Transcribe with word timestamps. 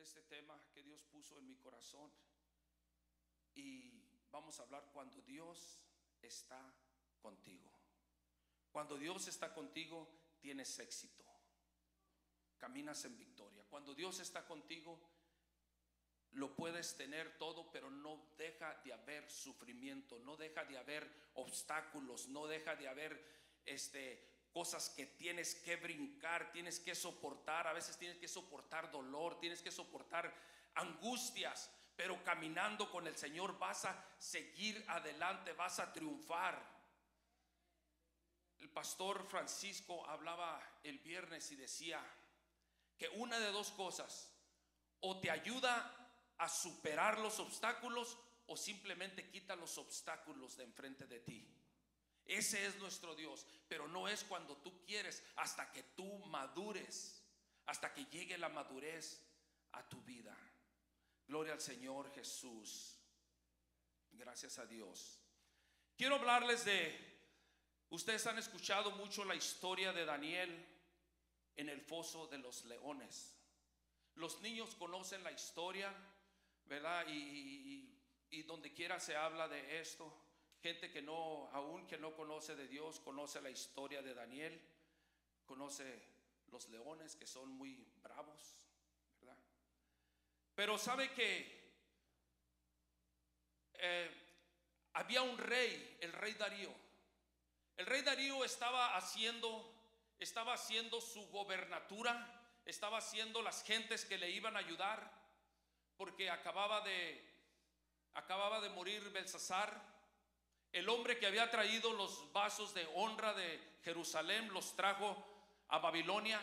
este 0.00 0.22
tema 0.22 0.60
que 0.72 0.82
Dios 0.82 1.02
puso 1.04 1.38
en 1.38 1.46
mi 1.46 1.56
corazón. 1.56 2.10
Y 3.54 4.02
vamos 4.30 4.58
a 4.58 4.62
hablar 4.62 4.90
cuando 4.92 5.20
Dios 5.22 5.86
está 6.22 6.60
contigo. 7.20 7.70
Cuando 8.70 8.96
Dios 8.96 9.28
está 9.28 9.52
contigo, 9.52 10.08
tienes 10.40 10.78
éxito. 10.78 11.24
Caminas 12.58 13.04
en 13.04 13.16
victoria. 13.16 13.64
Cuando 13.68 13.94
Dios 13.94 14.20
está 14.20 14.46
contigo, 14.46 15.00
lo 16.32 16.54
puedes 16.54 16.96
tener 16.96 17.36
todo, 17.38 17.70
pero 17.72 17.90
no 17.90 18.32
deja 18.36 18.80
de 18.84 18.92
haber 18.92 19.28
sufrimiento, 19.30 20.18
no 20.20 20.36
deja 20.36 20.64
de 20.64 20.78
haber 20.78 21.10
obstáculos, 21.34 22.28
no 22.28 22.46
deja 22.46 22.76
de 22.76 22.88
haber 22.88 23.24
este, 23.64 24.29
cosas 24.52 24.90
que 24.90 25.06
tienes 25.06 25.54
que 25.54 25.76
brincar, 25.76 26.52
tienes 26.52 26.80
que 26.80 26.94
soportar, 26.94 27.66
a 27.66 27.72
veces 27.72 27.96
tienes 27.96 28.18
que 28.18 28.28
soportar 28.28 28.90
dolor, 28.90 29.38
tienes 29.38 29.62
que 29.62 29.70
soportar 29.70 30.34
angustias, 30.74 31.70
pero 31.96 32.22
caminando 32.24 32.90
con 32.90 33.06
el 33.06 33.16
Señor 33.16 33.58
vas 33.58 33.84
a 33.84 34.04
seguir 34.18 34.84
adelante, 34.88 35.52
vas 35.52 35.78
a 35.78 35.92
triunfar. 35.92 36.60
El 38.58 38.70
pastor 38.70 39.26
Francisco 39.26 40.06
hablaba 40.06 40.62
el 40.82 40.98
viernes 40.98 41.50
y 41.50 41.56
decía 41.56 42.04
que 42.98 43.08
una 43.08 43.38
de 43.38 43.52
dos 43.52 43.70
cosas, 43.72 44.34
o 45.00 45.18
te 45.20 45.30
ayuda 45.30 45.96
a 46.38 46.48
superar 46.48 47.18
los 47.18 47.38
obstáculos 47.38 48.18
o 48.46 48.56
simplemente 48.56 49.30
quita 49.30 49.54
los 49.56 49.78
obstáculos 49.78 50.56
de 50.56 50.64
enfrente 50.64 51.06
de 51.06 51.20
ti. 51.20 51.59
Ese 52.30 52.64
es 52.64 52.76
nuestro 52.76 53.16
Dios, 53.16 53.44
pero 53.66 53.88
no 53.88 54.06
es 54.06 54.22
cuando 54.22 54.56
tú 54.58 54.84
quieres, 54.86 55.24
hasta 55.34 55.72
que 55.72 55.82
tú 55.82 56.06
madures, 56.26 57.24
hasta 57.66 57.92
que 57.92 58.04
llegue 58.04 58.38
la 58.38 58.48
madurez 58.48 59.20
a 59.72 59.88
tu 59.88 60.00
vida. 60.02 60.36
Gloria 61.26 61.54
al 61.54 61.60
Señor 61.60 62.08
Jesús. 62.14 62.96
Gracias 64.12 64.60
a 64.60 64.66
Dios. 64.66 65.18
Quiero 65.96 66.14
hablarles 66.14 66.64
de, 66.64 66.96
ustedes 67.88 68.24
han 68.28 68.38
escuchado 68.38 68.92
mucho 68.92 69.24
la 69.24 69.34
historia 69.34 69.92
de 69.92 70.04
Daniel 70.04 70.66
en 71.56 71.68
el 71.68 71.80
foso 71.80 72.28
de 72.28 72.38
los 72.38 72.64
leones. 72.64 73.36
Los 74.14 74.40
niños 74.40 74.76
conocen 74.76 75.24
la 75.24 75.32
historia, 75.32 75.92
¿verdad? 76.66 77.06
Y, 77.08 77.88
donde 78.44 78.72
quiera 78.72 79.00
se 79.00 79.16
habla 79.16 79.48
de 79.48 79.80
esto. 79.80 80.19
Gente 80.62 80.90
que 80.90 81.00
no, 81.00 81.48
aún 81.52 81.86
que 81.86 81.96
no 81.96 82.14
conoce 82.14 82.54
de 82.54 82.68
Dios, 82.68 83.00
conoce 83.00 83.40
la 83.40 83.50
historia 83.50 84.02
de 84.02 84.14
Daniel, 84.14 84.60
conoce 85.46 86.02
los 86.48 86.68
leones 86.68 87.16
que 87.16 87.26
son 87.26 87.48
muy 87.48 87.86
bravos, 88.02 88.66
¿verdad? 89.20 89.38
Pero 90.54 90.76
sabe 90.76 91.12
que 91.12 91.60
eh, 93.74 94.10
había 94.92 95.22
un 95.22 95.38
rey, 95.38 95.96
el 96.00 96.12
rey 96.12 96.34
Darío. 96.34 96.74
El 97.76 97.86
rey 97.86 98.02
Darío 98.02 98.44
estaba 98.44 98.96
haciendo, 98.96 99.72
estaba 100.18 100.52
haciendo 100.52 101.00
su 101.00 101.26
gobernatura, 101.28 102.58
estaba 102.66 102.98
haciendo 102.98 103.40
las 103.40 103.62
gentes 103.64 104.04
que 104.04 104.18
le 104.18 104.30
iban 104.30 104.56
a 104.56 104.58
ayudar 104.58 105.10
porque 105.96 106.30
acababa 106.30 106.82
de 106.82 107.26
acababa 108.14 108.60
de 108.60 108.68
morir 108.70 109.10
Belsasar, 109.10 109.89
el 110.72 110.88
hombre 110.88 111.18
que 111.18 111.26
había 111.26 111.50
traído 111.50 111.92
los 111.92 112.32
vasos 112.32 112.74
de 112.74 112.88
honra 112.94 113.34
de 113.34 113.60
Jerusalén 113.84 114.52
los 114.52 114.76
trajo 114.76 115.16
a 115.68 115.78
Babilonia 115.78 116.40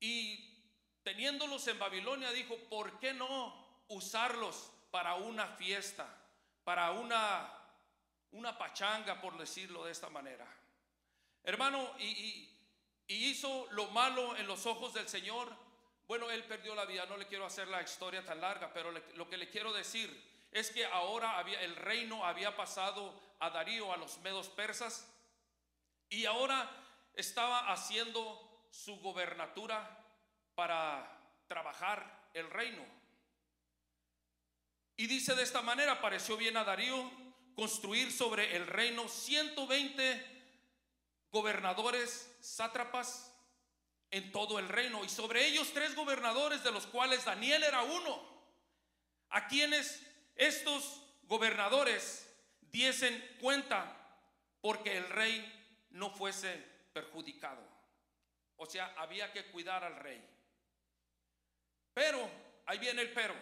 y 0.00 0.54
teniéndolos 1.02 1.66
en 1.68 1.78
Babilonia 1.78 2.30
dijo, 2.32 2.56
¿por 2.68 2.98
qué 2.98 3.12
no 3.12 3.82
usarlos 3.88 4.70
para 4.90 5.14
una 5.14 5.46
fiesta, 5.56 6.06
para 6.64 6.92
una 6.92 7.54
una 8.30 8.58
pachanga 8.58 9.20
por 9.22 9.38
decirlo 9.38 9.84
de 9.84 9.92
esta 9.92 10.10
manera? 10.10 10.46
Hermano, 11.44 11.94
y, 11.98 12.50
y 13.06 13.14
hizo 13.14 13.66
lo 13.70 13.86
malo 13.86 14.36
en 14.36 14.46
los 14.46 14.66
ojos 14.66 14.92
del 14.92 15.08
Señor 15.08 15.56
bueno, 16.08 16.30
él 16.30 16.42
perdió 16.44 16.74
la 16.74 16.86
vida, 16.86 17.04
no 17.04 17.18
le 17.18 17.26
quiero 17.26 17.44
hacer 17.44 17.68
la 17.68 17.82
historia 17.82 18.24
tan 18.24 18.40
larga, 18.40 18.72
pero 18.72 18.90
lo 18.90 19.28
que 19.28 19.36
le 19.36 19.50
quiero 19.50 19.74
decir 19.74 20.10
es 20.50 20.70
que 20.70 20.84
ahora 20.86 21.38
había, 21.38 21.60
el 21.62 21.76
reino 21.76 22.24
había 22.24 22.56
pasado 22.56 23.14
a 23.38 23.50
Darío, 23.50 23.92
a 23.92 23.96
los 23.96 24.18
medos 24.18 24.48
persas, 24.48 25.06
y 26.08 26.24
ahora 26.24 26.70
estaba 27.14 27.72
haciendo 27.72 28.66
su 28.70 28.98
gobernatura 29.00 30.04
para 30.54 31.20
trabajar 31.46 32.30
el 32.34 32.50
reino. 32.50 32.84
Y 34.96 35.06
dice 35.06 35.34
de 35.34 35.42
esta 35.42 35.62
manera, 35.62 36.00
pareció 36.00 36.36
bien 36.36 36.56
a 36.56 36.64
Darío 36.64 37.10
construir 37.54 38.12
sobre 38.12 38.56
el 38.56 38.66
reino 38.66 39.08
120 39.08 40.38
gobernadores, 41.30 42.36
sátrapas, 42.40 43.34
en 44.10 44.32
todo 44.32 44.58
el 44.58 44.68
reino, 44.68 45.04
y 45.04 45.08
sobre 45.08 45.46
ellos 45.46 45.72
tres 45.74 45.94
gobernadores, 45.94 46.64
de 46.64 46.72
los 46.72 46.86
cuales 46.86 47.24
Daniel 47.24 47.62
era 47.62 47.82
uno, 47.82 48.18
a 49.28 49.46
quienes 49.46 50.02
estos 50.38 51.02
gobernadores 51.24 52.26
diesen 52.62 53.36
cuenta 53.40 53.94
porque 54.62 54.96
el 54.96 55.08
rey 55.10 55.86
no 55.90 56.10
fuese 56.10 56.64
perjudicado. 56.94 57.62
O 58.56 58.64
sea, 58.64 58.94
había 58.96 59.30
que 59.32 59.44
cuidar 59.50 59.84
al 59.84 59.96
rey. 59.96 60.24
Pero, 61.92 62.30
ahí 62.64 62.78
viene 62.78 63.02
el 63.02 63.12
pero. 63.12 63.34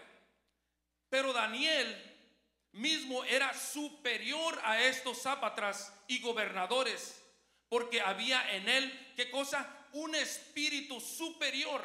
Pero 1.08 1.32
Daniel 1.32 2.14
mismo 2.72 3.22
era 3.24 3.54
superior 3.54 4.60
a 4.64 4.82
estos 4.82 5.22
zápatras 5.22 5.94
y 6.08 6.20
gobernadores, 6.20 7.22
porque 7.68 8.00
había 8.00 8.56
en 8.56 8.68
él, 8.68 9.12
¿qué 9.16 9.30
cosa? 9.30 9.76
un 9.96 10.14
espíritu 10.14 11.00
superior. 11.00 11.82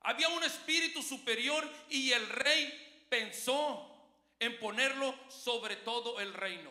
Había 0.00 0.28
un 0.28 0.44
espíritu 0.44 1.02
superior 1.02 1.68
y 1.90 2.12
el 2.12 2.28
rey 2.28 2.87
pensó 3.08 3.88
en 4.38 4.58
ponerlo 4.58 5.14
sobre 5.28 5.76
todo 5.76 6.20
el 6.20 6.32
reino. 6.34 6.70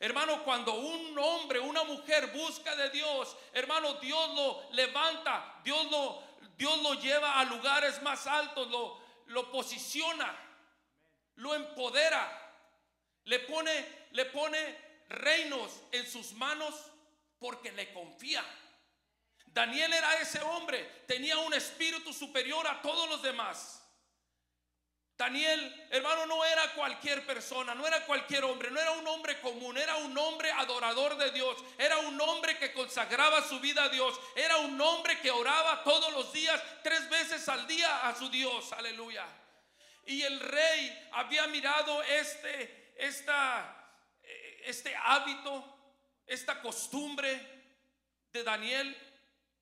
Hermano, 0.00 0.44
cuando 0.44 0.74
un 0.74 1.18
hombre, 1.18 1.60
una 1.60 1.84
mujer 1.84 2.26
busca 2.32 2.74
de 2.76 2.90
Dios, 2.90 3.36
hermano, 3.52 3.94
Dios 3.94 4.34
lo 4.34 4.70
levanta, 4.72 5.60
Dios 5.64 5.90
lo, 5.90 6.22
Dios 6.56 6.82
lo 6.82 6.94
lleva 6.94 7.40
a 7.40 7.44
lugares 7.44 8.02
más 8.02 8.26
altos, 8.26 8.68
lo, 8.70 9.00
lo 9.26 9.50
posiciona, 9.50 10.36
lo 11.36 11.54
empodera, 11.54 12.52
le 13.24 13.38
pone, 13.40 14.08
le 14.10 14.26
pone 14.26 14.78
reinos 15.08 15.70
en 15.92 16.10
sus 16.10 16.32
manos 16.32 16.74
porque 17.38 17.72
le 17.72 17.92
confía. 17.92 18.44
Daniel 19.46 19.92
era 19.92 20.20
ese 20.20 20.40
hombre, 20.42 21.04
tenía 21.06 21.38
un 21.38 21.54
espíritu 21.54 22.12
superior 22.12 22.66
a 22.66 22.82
todos 22.82 23.08
los 23.08 23.22
demás. 23.22 23.83
Daniel, 25.16 25.86
hermano, 25.90 26.26
no 26.26 26.44
era 26.44 26.72
cualquier 26.74 27.24
persona, 27.24 27.72
no 27.74 27.86
era 27.86 28.04
cualquier 28.04 28.42
hombre, 28.44 28.70
no 28.72 28.80
era 28.80 28.90
un 28.92 29.06
hombre 29.06 29.40
común, 29.40 29.78
era 29.78 29.94
un 29.96 30.16
hombre 30.18 30.50
adorador 30.50 31.16
de 31.16 31.30
Dios, 31.30 31.56
era 31.78 31.98
un 31.98 32.20
hombre 32.20 32.58
que 32.58 32.72
consagraba 32.72 33.46
su 33.46 33.60
vida 33.60 33.84
a 33.84 33.88
Dios, 33.90 34.18
era 34.34 34.56
un 34.56 34.80
hombre 34.80 35.20
que 35.20 35.30
oraba 35.30 35.84
todos 35.84 36.12
los 36.12 36.32
días, 36.32 36.60
tres 36.82 37.08
veces 37.10 37.48
al 37.48 37.64
día 37.68 38.08
a 38.08 38.16
su 38.16 38.28
Dios, 38.28 38.72
aleluya. 38.72 39.24
Y 40.04 40.22
el 40.22 40.40
rey 40.40 41.08
había 41.12 41.46
mirado 41.46 42.02
este, 42.02 42.94
esta, 42.96 43.94
este 44.64 44.96
hábito, 44.96 45.64
esta 46.26 46.60
costumbre 46.60 47.40
de 48.32 48.42
Daniel 48.42 49.13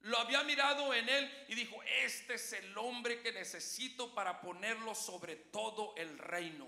lo 0.02 0.18
había 0.18 0.42
mirado 0.42 0.92
en 0.94 1.08
él 1.08 1.44
y 1.48 1.54
dijo, 1.54 1.80
este 1.84 2.34
es 2.34 2.52
el 2.54 2.76
hombre 2.76 3.20
que 3.20 3.32
necesito 3.32 4.12
para 4.14 4.40
ponerlo 4.40 4.94
sobre 4.94 5.36
todo 5.36 5.94
el 5.96 6.18
reino. 6.18 6.66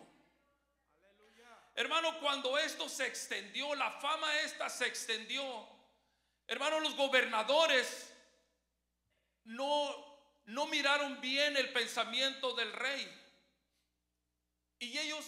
Hermano, 1.74 2.20
cuando 2.20 2.56
esto 2.56 2.88
se 2.88 3.06
extendió, 3.06 3.74
la 3.74 3.90
fama 3.90 4.40
esta 4.40 4.68
se 4.68 4.86
extendió, 4.86 5.68
hermano, 6.46 6.78
los 6.78 6.94
gobernadores 6.94 8.12
no, 9.42 9.92
no 10.46 10.66
miraron 10.66 11.20
bien 11.20 11.56
el 11.56 11.72
pensamiento 11.72 12.54
del 12.54 12.72
rey. 12.72 13.20
Y 14.78 14.96
ellos 14.96 15.26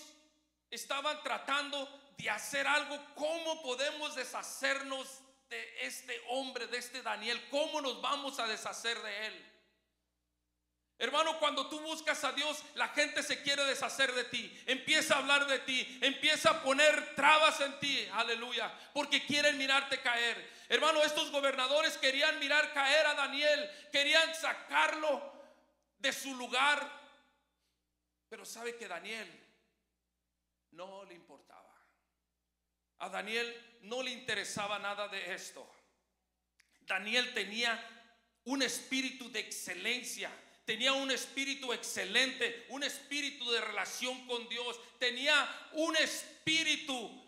estaban 0.70 1.20
tratando 1.24 2.12
de 2.16 2.30
hacer 2.30 2.68
algo, 2.68 3.04
¿cómo 3.16 3.62
podemos 3.62 4.14
deshacernos 4.14 5.22
de 5.48 5.86
este 5.86 6.20
hombre, 6.28 6.66
de 6.66 6.78
este 6.78 7.02
Daniel, 7.02 7.40
¿cómo 7.50 7.80
nos 7.80 8.00
vamos 8.00 8.38
a 8.38 8.46
deshacer 8.46 9.00
de 9.02 9.26
él? 9.26 9.52
Hermano, 10.98 11.38
cuando 11.38 11.68
tú 11.68 11.78
buscas 11.80 12.24
a 12.24 12.32
Dios, 12.32 12.64
la 12.74 12.88
gente 12.88 13.22
se 13.22 13.42
quiere 13.42 13.62
deshacer 13.64 14.12
de 14.14 14.24
ti, 14.24 14.62
empieza 14.66 15.14
a 15.14 15.18
hablar 15.18 15.46
de 15.46 15.58
ti, 15.60 15.98
empieza 16.00 16.50
a 16.50 16.62
poner 16.62 17.14
trabas 17.14 17.60
en 17.60 17.78
ti, 17.80 18.08
aleluya, 18.14 18.72
porque 18.94 19.24
quieren 19.26 19.58
mirarte 19.58 20.00
caer. 20.00 20.50
Hermano, 20.70 21.02
estos 21.02 21.30
gobernadores 21.30 21.98
querían 21.98 22.38
mirar 22.38 22.72
caer 22.72 23.06
a 23.06 23.14
Daniel, 23.14 23.70
querían 23.92 24.34
sacarlo 24.34 25.34
de 25.98 26.12
su 26.14 26.34
lugar. 26.34 27.04
Pero 28.30 28.46
sabe 28.46 28.76
que 28.76 28.88
Daniel 28.88 29.28
no 30.70 31.04
le. 31.04 31.25
A 32.98 33.08
Daniel 33.08 33.78
no 33.82 34.02
le 34.02 34.10
interesaba 34.10 34.78
nada 34.78 35.08
de 35.08 35.34
esto. 35.34 35.68
Daniel 36.80 37.34
tenía 37.34 37.78
un 38.44 38.62
espíritu 38.62 39.30
de 39.30 39.40
excelencia, 39.40 40.30
tenía 40.64 40.92
un 40.92 41.10
espíritu 41.10 41.72
excelente, 41.72 42.66
un 42.70 42.84
espíritu 42.84 43.50
de 43.50 43.60
relación 43.60 44.26
con 44.26 44.48
Dios, 44.48 44.80
tenía 44.98 45.48
un 45.72 45.96
espíritu 45.96 47.24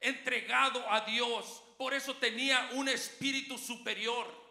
entregado 0.00 0.84
a 0.90 1.02
Dios. 1.02 1.62
Por 1.78 1.94
eso 1.94 2.14
tenía 2.16 2.70
un 2.72 2.88
espíritu 2.88 3.58
superior. 3.58 4.42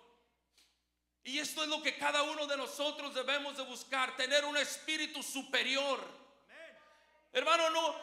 Y 1.23 1.37
esto 1.37 1.63
es 1.63 1.69
lo 1.69 1.81
que 1.83 1.97
cada 1.97 2.23
uno 2.23 2.47
de 2.47 2.57
nosotros 2.57 3.13
debemos 3.13 3.55
de 3.55 3.63
buscar, 3.63 4.15
tener 4.17 4.43
un 4.45 4.57
espíritu 4.57 5.21
superior. 5.21 5.99
Hermano, 7.31 7.69
no, 7.69 7.95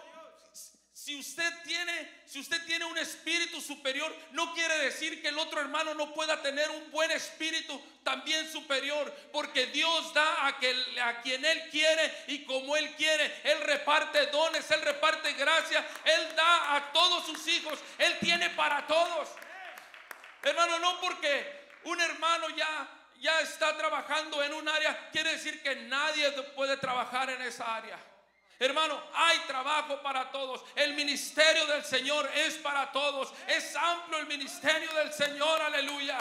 si 1.08 1.16
usted 1.16 1.50
tiene, 1.64 2.20
si 2.26 2.38
usted 2.38 2.62
tiene 2.66 2.84
un 2.84 2.99
espíritu 2.99 3.62
superior, 3.62 4.14
no 4.32 4.52
quiere 4.52 4.76
decir 4.81 5.22
que 5.22 5.28
el 5.28 5.38
otro 5.38 5.58
hermano 5.58 5.94
no 5.94 6.12
pueda 6.12 6.43
tener 6.43 6.69
un 6.69 6.90
buen 6.90 7.10
espíritu 7.10 7.82
también 8.05 8.46
superior, 8.52 9.10
porque 9.32 9.69
Dios 9.69 10.12
da 10.12 10.46
a, 10.46 10.58
que, 10.58 10.70
a 11.00 11.22
quien 11.22 11.43
Él 11.46 11.70
quiere 11.70 12.12
y 12.26 12.44
como 12.44 12.76
Él 12.76 12.94
quiere. 12.96 13.40
Él 13.43 13.58
reparte 13.62 14.26
dones, 14.26 14.70
Él 14.70 14.82
reparte 14.82 15.32
gracia, 15.32 15.82
Él 16.05 16.37
da 16.37 16.76
a 16.76 16.93
todos 16.93 17.25
sus 17.25 17.49
hijos, 17.49 17.78
Él 17.96 18.19
tiene 18.20 18.50
para 18.50 18.87
todos. 18.87 19.31
Hermano, 20.43 20.78
no 20.78 21.00
porque 21.00 21.70
un 21.84 21.99
hermano 22.02 22.50
ya 22.50 22.87
ya 23.19 23.40
está 23.40 23.76
trabajando 23.78 24.43
en 24.44 24.52
un 24.52 24.69
área, 24.69 25.08
quiere 25.11 25.32
decir 25.32 25.62
que 25.62 25.75
nadie 25.75 26.31
puede 26.54 26.76
trabajar 26.76 27.31
en 27.31 27.40
esa 27.40 27.76
área. 27.76 27.99
Hermano, 28.60 29.00
hay 29.14 29.38
trabajo 29.40 30.02
para 30.02 30.32
todos. 30.32 30.64
El 30.75 30.94
ministerio 30.94 31.64
del 31.66 31.84
Señor 31.84 32.28
es 32.34 32.56
para 32.56 32.90
todos. 32.90 33.32
Es 33.46 33.76
amplio 33.76 34.19
el 34.19 34.26
ministerio 34.26 34.93
del 34.94 35.12
Señor, 35.12 35.62
aleluya. 35.62 36.19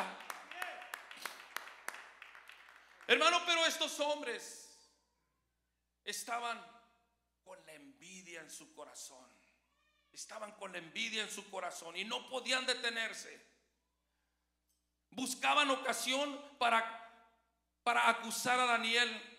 Hermano, 3.08 3.42
pero 3.46 3.66
estos 3.66 4.00
hombres 4.02 4.92
estaban 6.04 6.64
con 7.44 7.66
la 7.66 7.74
envidia 7.74 8.42
en 8.42 8.52
su 8.52 8.72
corazón. 8.76 9.26
Estaban 10.12 10.52
con 10.54 10.72
la 10.72 10.78
envidia 10.78 11.24
en 11.24 11.32
su 11.32 11.50
corazón 11.50 11.98
y 11.98 12.06
no 12.06 12.30
podían 12.30 12.68
detenerse. 12.68 13.48
Buscaban 15.10 15.72
ocasión 15.72 16.40
para, 16.60 16.84
para 17.84 18.10
acusar 18.10 18.60
a 18.60 18.66
Daniel 18.66 19.37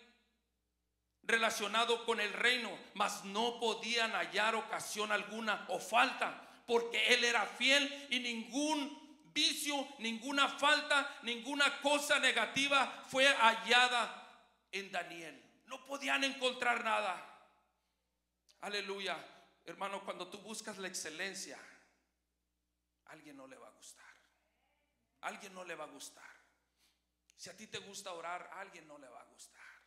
relacionado 1.29 2.05
con 2.05 2.19
el 2.19 2.33
reino, 2.33 2.75
mas 2.95 3.23
no 3.23 3.59
podían 3.59 4.11
hallar 4.11 4.55
ocasión 4.55 5.11
alguna 5.11 5.65
o 5.69 5.79
falta, 5.79 6.63
porque 6.65 7.13
él 7.13 7.23
era 7.23 7.45
fiel 7.45 8.07
y 8.09 8.19
ningún 8.19 9.31
vicio, 9.31 9.87
ninguna 9.99 10.49
falta, 10.49 11.19
ninguna 11.21 11.81
cosa 11.81 12.19
negativa 12.19 13.03
fue 13.09 13.27
hallada 13.27 14.43
en 14.71 14.91
Daniel. 14.91 15.63
No 15.67 15.85
podían 15.85 16.23
encontrar 16.23 16.83
nada. 16.83 17.23
Aleluya. 18.61 19.17
Hermano, 19.65 20.03
cuando 20.03 20.27
tú 20.27 20.39
buscas 20.39 20.79
la 20.79 20.87
excelencia, 20.87 21.59
a 23.05 23.11
alguien 23.11 23.37
no 23.37 23.45
le 23.45 23.55
va 23.55 23.67
a 23.67 23.71
gustar. 23.71 24.15
Alguien 25.21 25.53
no 25.53 25.63
le 25.63 25.75
va 25.75 25.83
a 25.83 25.87
gustar. 25.87 26.29
Si 27.35 27.49
a 27.49 27.55
ti 27.55 27.67
te 27.67 27.77
gusta 27.77 28.13
orar, 28.13 28.49
a 28.51 28.61
alguien 28.61 28.87
no 28.87 28.97
le 28.97 29.07
va 29.07 29.21
a 29.21 29.25
gustar. 29.25 29.78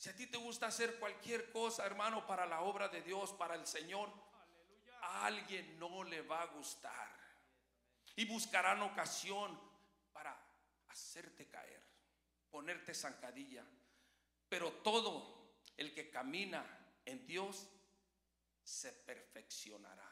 Si 0.00 0.08
a 0.08 0.16
ti 0.16 0.28
te 0.28 0.38
gusta 0.38 0.68
hacer 0.68 0.98
cualquier 0.98 1.52
cosa, 1.52 1.84
hermano, 1.84 2.26
para 2.26 2.46
la 2.46 2.62
obra 2.62 2.88
de 2.88 3.02
Dios, 3.02 3.34
para 3.34 3.54
el 3.54 3.66
Señor, 3.66 4.10
a 5.02 5.26
alguien 5.26 5.78
no 5.78 6.04
le 6.04 6.22
va 6.22 6.40
a 6.40 6.46
gustar. 6.46 7.14
Y 8.16 8.24
buscarán 8.24 8.80
ocasión 8.80 9.60
para 10.10 10.34
hacerte 10.88 11.50
caer, 11.50 11.82
ponerte 12.50 12.94
zancadilla. 12.94 13.62
Pero 14.48 14.72
todo 14.82 15.58
el 15.76 15.92
que 15.92 16.08
camina 16.08 16.64
en 17.04 17.26
Dios 17.26 17.68
se 18.62 18.92
perfeccionará. 18.92 20.10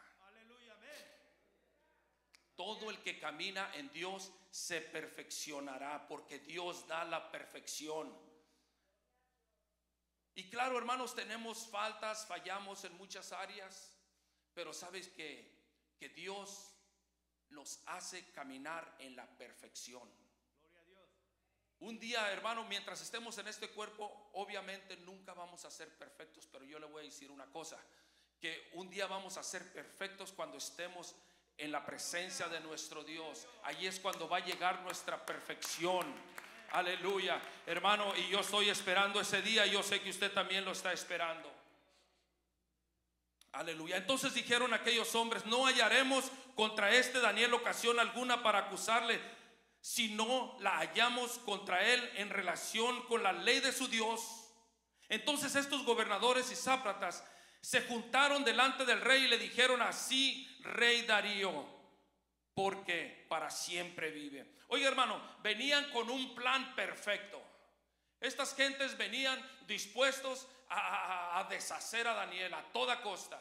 Todo 2.55 2.91
el 2.91 2.99
que 3.03 3.19
camina 3.19 3.75
en 3.75 3.91
Dios 3.91 4.31
se 4.51 4.83
perfeccionará 4.83 6.07
porque 6.07 6.41
Dios 6.41 6.87
da 6.87 7.07
la 7.07 7.31
perfección. 7.31 8.28
Y 10.39 10.45
claro, 10.45 10.79
hermanos, 10.79 11.17
tenemos 11.17 11.67
faltas, 11.67 12.25
fallamos 12.25 12.85
en 12.85 12.97
muchas 12.97 13.33
áreas, 13.33 13.99
pero 14.55 14.73
sabes 14.73 15.09
que, 15.09 15.53
que 15.99 16.11
Dios 16.11 16.77
nos 17.49 17.81
hace 17.87 18.31
caminar 18.31 18.95
en 19.01 19.17
la 19.17 19.27
perfección. 19.37 20.09
Un 21.81 21.99
día, 21.99 22.31
hermano, 22.31 22.65
mientras 22.67 23.01
estemos 23.01 23.37
en 23.39 23.49
este 23.49 23.71
cuerpo, 23.71 24.31
obviamente 24.35 24.97
nunca 24.99 25.35
vamos 25.35 25.65
a 25.65 25.73
ser 25.73 25.99
perfectos, 25.99 26.47
pero 26.47 26.65
yo 26.65 26.79
le 26.79 26.87
voy 26.87 27.01
a 27.01 27.07
decir 27.07 27.33
una 27.33 27.51
cosa, 27.51 27.77
que 28.39 28.71
un 28.75 28.89
día 28.89 29.09
vamos 29.09 29.39
a 29.39 29.43
ser 29.43 29.73
perfectos 29.73 30.31
cuando 30.31 30.59
estemos 30.59 31.17
en 31.57 31.73
la 31.73 31.85
presencia 31.85 32.47
de 32.47 32.61
nuestro 32.61 33.03
Dios. 33.03 33.45
Allí 33.65 33.89
es 33.89 33.99
cuando 33.99 34.29
va 34.29 34.37
a 34.37 34.47
llegar 34.47 34.83
nuestra 34.83 35.27
perfección. 35.27 36.07
Aleluya. 36.71 37.41
Hermano, 37.67 38.15
y 38.17 38.29
yo 38.29 38.41
estoy 38.41 38.69
esperando 38.69 39.21
ese 39.21 39.41
día, 39.43 39.67
yo 39.67 39.83
sé 39.83 40.01
que 40.01 40.11
usted 40.11 40.33
también 40.33 40.65
lo 40.65 40.73
está 40.73 40.93
esperando. 40.93 41.51
Aleluya. 43.53 43.97
Entonces 43.97 44.35
dijeron 44.35 44.75
aquellos 44.75 45.15
hombres, 45.15 45.47
no 45.47 45.67
hallaremos 45.67 46.31
contra 46.55 46.91
este 46.91 47.21
Daniel 47.21 47.55
ocasión 47.55 47.99
alguna 47.99 48.43
para 48.43 48.61
acusarle, 48.61 49.21
si 49.81 50.15
no 50.15 50.57
la 50.61 50.79
hallamos 50.79 51.39
contra 51.39 51.83
él 51.87 52.11
en 52.17 52.31
relación 52.31 53.03
con 53.05 53.23
la 53.23 53.33
ley 53.33 53.61
de 53.61 53.73
su 53.73 53.89
Dios. 53.89 54.21
Entonces 55.09 55.55
estos 55.55 55.85
gobernadores 55.85 56.51
y 56.51 56.57
sápratas 56.57 57.25
se 57.63 57.83
juntaron 57.83 58.45
delante 58.45 58.85
del 58.85 59.01
rey 59.01 59.25
y 59.25 59.29
le 59.29 59.39
dijeron 59.39 59.81
así, 59.81 60.47
rey 60.63 61.03
Darío, 61.03 61.78
porque 62.59 63.25
para 63.29 63.51
siempre 63.51 64.11
vive. 64.11 64.45
Oiga 64.67 64.89
hermano, 64.89 65.23
venían 65.45 65.93
con 65.93 66.11
un 66.11 66.35
plan 66.35 66.75
perfecto. 66.75 67.41
Estas 68.21 68.57
gentes 68.57 68.99
venían 68.99 69.41
dispuestos 69.69 70.49
a, 70.69 71.47
deshacer 71.49 72.09
a 72.09 72.15
Daniel 72.15 72.53
a 72.55 72.65
toda 72.73 73.01
costa. 73.01 73.41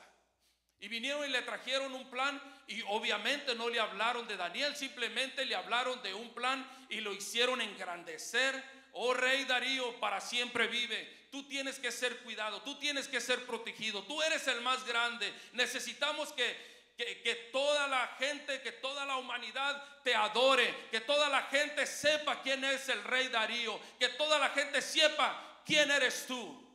Y 0.80 0.88
vinieron 0.88 1.26
y 1.26 1.30
le 1.30 1.42
trajeron 1.42 1.96
un 1.96 2.12
plan 2.12 2.40
y 2.68 2.84
obviamente 2.84 3.56
no 3.56 3.70
le 3.70 3.80
hablaron 3.80 4.28
de 4.28 4.38
Daniel, 4.38 4.76
simplemente 4.76 5.46
le 5.46 5.56
hablaron 5.56 6.00
de 6.04 6.14
un 6.14 6.32
plan 6.36 6.86
y 6.88 7.02
lo 7.02 7.12
hicieron 7.12 7.60
engrandecer. 7.60 8.64
Oh 8.92 9.16
rey 9.16 9.46
Darío, 9.46 10.00
para 10.00 10.22
siempre 10.22 10.68
vive. 10.68 11.28
Tú 11.32 11.48
tienes 11.48 11.80
que 11.80 11.92
ser 11.92 12.20
cuidado, 12.20 12.62
tú 12.62 12.78
tienes 12.78 13.08
que 13.08 13.20
ser 13.20 13.48
protegido, 13.48 14.04
tú 14.04 14.22
eres 14.22 14.48
el 14.48 14.62
más 14.62 14.86
grande. 14.86 15.34
Necesitamos 15.54 16.32
que 16.34 16.77
que, 16.98 17.50
toda 17.52 17.88
la 17.88 18.08
gente, 18.20 18.60
que 18.62 18.72
toda 18.72 19.06
la 19.06 19.18
humanidad 19.18 20.02
te 20.04 20.16
adore, 20.16 20.90
que 20.90 21.02
toda 21.02 21.30
la 21.30 21.44
gente 21.44 21.86
sepa 21.86 22.42
quién 22.42 22.64
es 22.64 22.90
el 22.90 23.04
rey 23.04 23.28
Darío, 23.28 23.80
que 24.00 24.10
toda 24.10 24.40
la 24.40 24.50
gente 24.50 24.82
sepa 24.82 25.62
quién 25.64 25.92
eres 25.92 26.26
tú. 26.26 26.66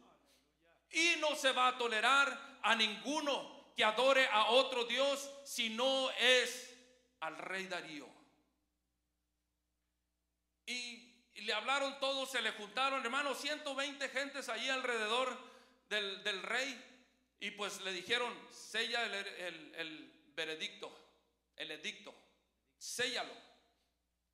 Y 0.92 1.16
no 1.18 1.34
se 1.34 1.50
va 1.50 1.68
a 1.68 1.78
tolerar 1.78 2.58
a 2.62 2.76
ninguno 2.76 3.72
que 3.76 3.82
adore 3.82 4.28
a 4.28 4.46
otro 4.50 4.84
Dios 4.84 5.28
si 5.44 5.70
no 5.70 6.10
es 6.12 6.72
al 7.20 7.36
rey 7.38 7.66
Darío. 7.66 8.08
Y, 10.66 11.08
le 11.34 11.52
hablaron 11.52 11.98
todos, 11.98 12.30
se 12.30 12.40
le 12.40 12.52
juntaron, 12.52 13.02
hermanos, 13.04 13.40
120 13.40 14.08
gentes 14.10 14.48
allí 14.48 14.68
alrededor 14.68 15.36
del, 15.88 16.22
del 16.22 16.40
rey. 16.40 16.91
Y 17.42 17.50
pues 17.50 17.80
le 17.80 17.92
dijeron, 17.92 18.32
sella 18.52 19.04
el, 19.04 20.30
veredicto, 20.36 20.96
el 21.56 21.72
edicto, 21.72 22.14
séllalo. 22.78 23.32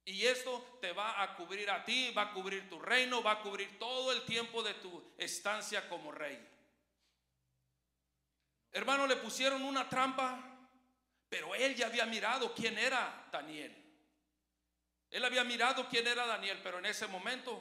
Y 0.04 0.26
esto 0.26 0.76
te 0.82 0.92
va 0.92 1.22
a 1.22 1.34
cubrir 1.34 1.70
a 1.70 1.82
ti, 1.86 2.10
va 2.10 2.24
a 2.24 2.32
cubrir 2.34 2.68
tu 2.68 2.78
reino, 2.78 3.22
va 3.22 3.32
a 3.32 3.42
cubrir 3.42 3.78
todo 3.78 4.12
el 4.12 4.26
tiempo 4.26 4.62
de 4.62 4.74
tu 4.74 5.02
estancia 5.16 5.88
como 5.88 6.12
rey. 6.12 6.38
Hermano, 8.72 9.06
le 9.06 9.16
pusieron 9.16 9.62
una 9.62 9.88
trampa, 9.88 10.68
pero 11.30 11.54
él 11.54 11.74
ya 11.74 11.86
había 11.86 12.04
mirado 12.04 12.52
quién 12.52 12.76
era 12.76 13.26
Daniel. 13.32 13.74
Él 15.10 15.24
había 15.24 15.44
mirado 15.44 15.88
quién 15.88 16.06
era 16.06 16.26
Daniel, 16.26 16.60
pero 16.62 16.78
en 16.78 16.84
ese 16.84 17.06
momento, 17.06 17.58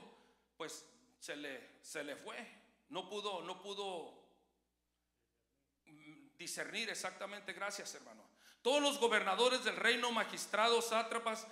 pues 0.57 0.85
se 1.19 1.37
le, 1.37 1.77
se 1.81 2.03
le 2.03 2.17
fue. 2.17 2.35
No 2.89 3.07
pudo, 3.07 3.41
no 3.43 3.61
pudo 3.61 4.26
discernir 6.37 6.89
exactamente. 6.89 7.53
Gracias, 7.53 7.93
hermano. 7.95 8.23
Todos 8.61 8.81
los 8.81 8.99
gobernadores 8.99 9.63
del 9.63 9.75
reino, 9.75 10.11
magistrados, 10.11 10.89
sátrapas, 10.89 11.47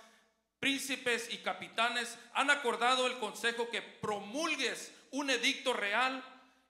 príncipes 0.60 1.32
y 1.32 1.38
capitanes 1.38 2.18
han 2.34 2.50
acordado 2.50 3.06
el 3.06 3.18
consejo 3.18 3.68
que 3.70 3.82
promulgues 3.82 4.92
un 5.12 5.30
edicto 5.30 5.72
real 5.72 6.22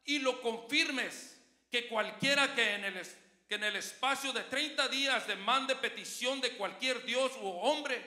y 0.05 0.19
lo 0.19 0.41
confirmes 0.41 1.37
que 1.71 1.89
cualquiera 1.89 2.55
que 2.55 2.75
en 2.75 2.85
el, 2.85 3.03
que 3.49 3.57
en 3.57 3.65
el 3.65 3.77
espacio 3.77 4.33
de 4.33 4.45
30 4.45 4.89
días 4.89 5.27
demande 5.27 5.75
petición 5.77 6.41
de 6.41 6.57
cualquier 6.57 7.05
dios 7.05 7.33
u 7.41 7.49
hombre 7.49 8.05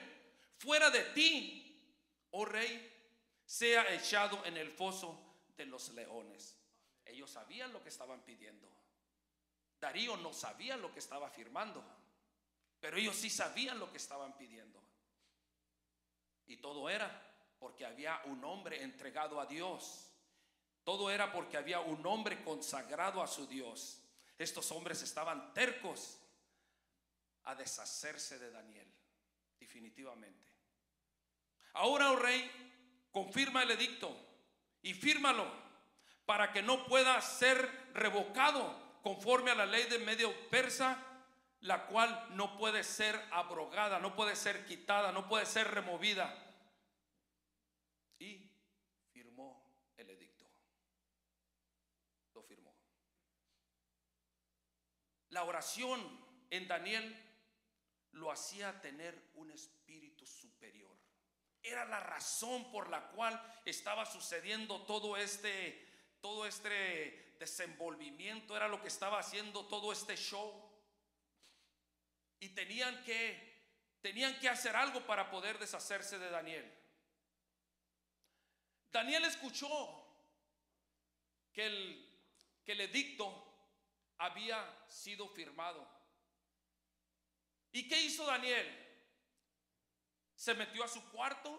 fuera 0.58 0.90
de 0.90 1.02
ti, 1.04 1.76
oh 2.30 2.44
rey, 2.44 2.90
sea 3.44 3.92
echado 3.92 4.44
en 4.44 4.56
el 4.56 4.70
foso 4.70 5.18
de 5.56 5.66
los 5.66 5.90
leones. 5.90 6.56
Ellos 7.04 7.30
sabían 7.30 7.72
lo 7.72 7.82
que 7.82 7.88
estaban 7.88 8.20
pidiendo. 8.22 8.68
Darío 9.80 10.16
no 10.18 10.32
sabía 10.32 10.76
lo 10.76 10.92
que 10.92 10.98
estaba 10.98 11.30
firmando, 11.30 11.82
pero 12.78 12.98
ellos 12.98 13.16
sí 13.16 13.30
sabían 13.30 13.78
lo 13.78 13.90
que 13.90 13.96
estaban 13.96 14.36
pidiendo. 14.36 14.80
Y 16.46 16.58
todo 16.58 16.90
era 16.90 17.10
porque 17.58 17.86
había 17.86 18.20
un 18.24 18.44
hombre 18.44 18.82
entregado 18.82 19.40
a 19.40 19.46
Dios. 19.46 20.06
Todo 20.84 21.10
era 21.10 21.32
porque 21.32 21.56
había 21.56 21.80
un 21.80 22.04
hombre 22.06 22.42
consagrado 22.42 23.22
a 23.22 23.26
su 23.26 23.46
Dios. 23.46 24.02
Estos 24.36 24.70
hombres 24.72 25.02
estaban 25.02 25.52
tercos 25.54 26.18
a 27.44 27.54
deshacerse 27.54 28.38
de 28.38 28.50
Daniel, 28.50 28.92
definitivamente. 29.58 30.50
Ahora, 31.74 32.10
oh 32.10 32.16
rey, 32.16 32.50
confirma 33.12 33.62
el 33.62 33.70
edicto 33.70 34.14
y 34.82 34.94
fírmalo 34.94 35.46
para 36.26 36.52
que 36.52 36.62
no 36.62 36.84
pueda 36.86 37.20
ser 37.20 37.92
revocado 37.94 38.89
conforme 39.02 39.50
a 39.50 39.54
la 39.54 39.66
ley 39.66 39.84
de 39.84 39.98
medio 39.98 40.32
persa, 40.50 40.98
la 41.60 41.86
cual 41.86 42.28
no 42.30 42.56
puede 42.56 42.84
ser 42.84 43.20
abrogada, 43.32 43.98
no 43.98 44.14
puede 44.14 44.36
ser 44.36 44.64
quitada, 44.66 45.12
no 45.12 45.28
puede 45.28 45.46
ser 45.46 45.68
removida. 45.68 46.34
Y 48.18 48.50
firmó 49.12 49.92
el 49.96 50.10
edicto. 50.10 50.46
Lo 52.34 52.42
firmó. 52.42 52.74
La 55.30 55.44
oración 55.44 56.00
en 56.50 56.66
Daniel 56.66 57.30
lo 58.12 58.30
hacía 58.30 58.80
tener 58.80 59.30
un 59.34 59.50
espíritu 59.50 60.26
superior. 60.26 60.96
Era 61.62 61.84
la 61.84 62.00
razón 62.00 62.70
por 62.72 62.88
la 62.88 63.08
cual 63.10 63.60
estaba 63.64 64.06
sucediendo 64.06 64.82
todo 64.86 65.16
este 65.16 65.88
todo 66.20 66.46
este 66.46 67.29
desenvolvimiento, 67.40 68.54
era 68.54 68.68
lo 68.68 68.80
que 68.80 68.88
estaba 68.88 69.18
haciendo 69.18 69.66
todo 69.66 69.92
este 69.92 70.14
show. 70.16 70.70
Y 72.38 72.50
tenían 72.50 73.02
que, 73.02 73.98
tenían 74.00 74.38
que 74.38 74.48
hacer 74.48 74.76
algo 74.76 75.04
para 75.06 75.30
poder 75.30 75.58
deshacerse 75.58 76.18
de 76.18 76.30
Daniel. 76.30 76.72
Daniel 78.92 79.24
escuchó 79.24 79.66
que 81.52 81.66
el, 81.66 82.20
que 82.64 82.72
el 82.72 82.82
edicto 82.82 83.46
había 84.18 84.86
sido 84.88 85.26
firmado. 85.28 85.88
¿Y 87.72 87.88
qué 87.88 88.02
hizo 88.02 88.26
Daniel? 88.26 88.68
Se 90.34 90.54
metió 90.54 90.84
a 90.84 90.88
su 90.88 91.02
cuarto, 91.10 91.58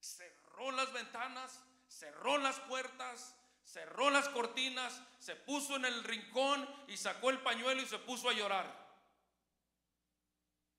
cerró 0.00 0.72
las 0.72 0.92
ventanas, 0.92 1.60
cerró 1.86 2.38
las 2.38 2.58
puertas, 2.60 3.36
cerró 3.64 4.10
las 4.10 4.28
cortinas, 4.28 5.02
se 5.18 5.34
puso 5.34 5.76
en 5.76 5.84
el 5.84 6.04
rincón 6.04 6.68
y 6.86 6.96
sacó 6.96 7.30
el 7.30 7.40
pañuelo 7.40 7.82
y 7.82 7.86
se 7.86 7.98
puso 7.98 8.28
a 8.28 8.32
llorar. 8.32 8.84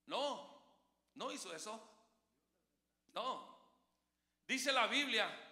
No, 0.06 0.62
no 1.16 1.32
hizo 1.32 1.54
eso. 1.54 1.82
No. 3.14 3.56
Dice 4.48 4.72
la 4.72 4.88
Biblia 4.88 5.45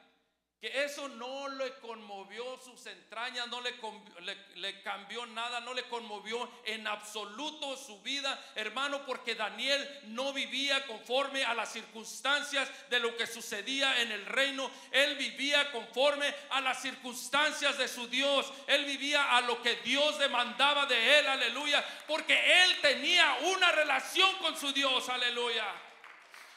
que 0.63 0.85
eso 0.85 1.09
no 1.09 1.49
le 1.49 1.73
conmovió 1.79 2.57
sus 2.63 2.85
entrañas, 2.85 3.49
no 3.49 3.59
le, 3.59 4.81
cambió 4.81 5.25
nada, 5.25 5.59
no 5.59 5.73
le 5.73 5.83
conmovió 5.89 6.49
en 6.63 6.87
absoluto 6.87 7.75
su 7.75 8.01
vida, 8.01 8.41
hermano, 8.55 9.05
porque 9.05 9.35
Daniel 9.35 9.99
no 10.05 10.31
vivía 10.31 10.85
conforme 10.85 11.43
a 11.43 11.53
las 11.53 11.73
circunstancias 11.73 12.71
de 12.89 13.01
lo 13.01 13.17
que 13.17 13.27
sucedía 13.27 14.03
en 14.03 14.13
el 14.13 14.25
reino, 14.25 14.71
él 14.91 15.17
vivía 15.17 15.69
conforme 15.69 16.33
a 16.51 16.61
las 16.61 16.81
circunstancias 16.81 17.77
de 17.77 17.89
su 17.89 18.07
Dios, 18.07 18.49
él 18.67 18.85
vivía 18.85 19.35
a 19.35 19.41
lo 19.41 19.61
que 19.61 19.75
Dios 19.83 20.17
demandaba 20.17 20.85
de 20.85 21.19
él, 21.19 21.27
aleluya, 21.27 21.83
porque 22.07 22.63
él 22.63 22.79
tenía 22.79 23.35
una 23.53 23.69
relación 23.73 24.33
con 24.37 24.57
su 24.57 24.71
Dios, 24.71 25.09
aleluya. 25.09 25.65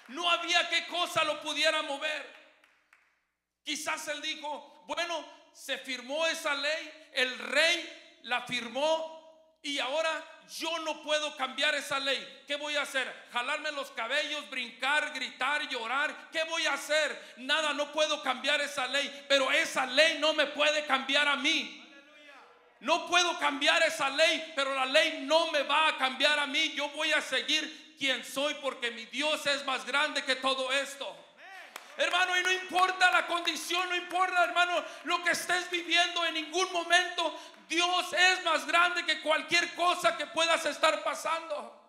No 0.07 0.31
había 0.31 0.69
qué 0.69 0.87
cosa 0.87 1.25
lo 1.25 1.41
pudiera 1.43 1.83
mover. 1.83 2.36
Quizás 3.67 4.07
él 4.07 4.23
dijo, 4.23 4.85
bueno, 4.87 5.27
se 5.53 5.77
firmó 5.79 6.25
esa 6.29 6.55
ley, 6.55 7.09
el 7.15 7.37
rey 7.37 8.19
la 8.23 8.43
firmó 8.43 9.59
y 9.61 9.81
ahora 9.81 10.25
yo 10.57 10.79
no 10.79 11.03
puedo 11.03 11.37
cambiar 11.37 11.75
esa 11.75 11.99
ley. 11.99 12.45
¿Qué 12.47 12.55
voy 12.55 12.77
a 12.77 12.83
hacer? 12.83 13.13
¿Jalarme 13.33 13.73
los 13.73 13.91
cabellos, 13.91 14.49
brincar, 14.51 15.13
gritar, 15.13 15.69
llorar? 15.69 16.31
¿Qué 16.31 16.45
voy 16.45 16.65
a 16.67 16.75
hacer? 16.75 17.35
Nada, 17.39 17.73
no 17.73 17.91
puedo 17.91 18.23
cambiar 18.23 18.61
esa 18.61 18.87
ley, 18.87 19.27
pero 19.29 19.51
esa 19.51 19.85
ley 19.85 20.19
no 20.21 20.33
me 20.33 20.47
puede 20.47 20.87
cambiar 20.87 21.27
a 21.27 21.35
mí. 21.35 21.83
No 22.79 23.09
puedo 23.09 23.37
cambiar 23.41 23.83
esa 23.83 24.11
ley, 24.11 24.53
pero 24.55 24.73
la 24.77 24.87
ley 24.87 25.23
no 25.23 25.51
me 25.51 25.65
va 25.65 25.89
a 25.89 25.99
cambiar 25.99 26.39
a 26.39 26.47
mí. 26.47 26.73
Yo 26.75 26.89
voy 26.91 27.13
a 27.13 27.21
seguir 27.21 27.97
quien 27.99 28.25
soy 28.25 28.55
porque 28.63 28.93
mi 28.93 29.07
Dios 29.07 29.45
es 29.47 29.65
más 29.65 29.85
grande 29.85 30.23
que 30.23 30.37
todo 30.37 30.71
esto. 30.71 31.26
Hermano, 31.97 32.39
y 32.39 32.43
no 32.43 32.53
importa 32.53 33.11
la 33.11 33.27
condición, 33.27 33.89
no 33.89 33.97
importa, 33.97 34.45
hermano, 34.45 34.85
lo 35.05 35.23
que 35.25 35.31
estés 35.31 35.71
viviendo 35.71 36.25
en 36.27 36.35
ningún 36.35 36.71
momento, 36.73 37.39
Dios 37.69 38.13
es 38.13 38.45
más 38.45 38.67
grande 38.67 39.05
que 39.05 39.23
cualquier 39.23 39.75
cosa 39.75 40.17
que 40.17 40.27
puedas 40.27 40.65
estar 40.67 41.03
pasando. 41.03 41.83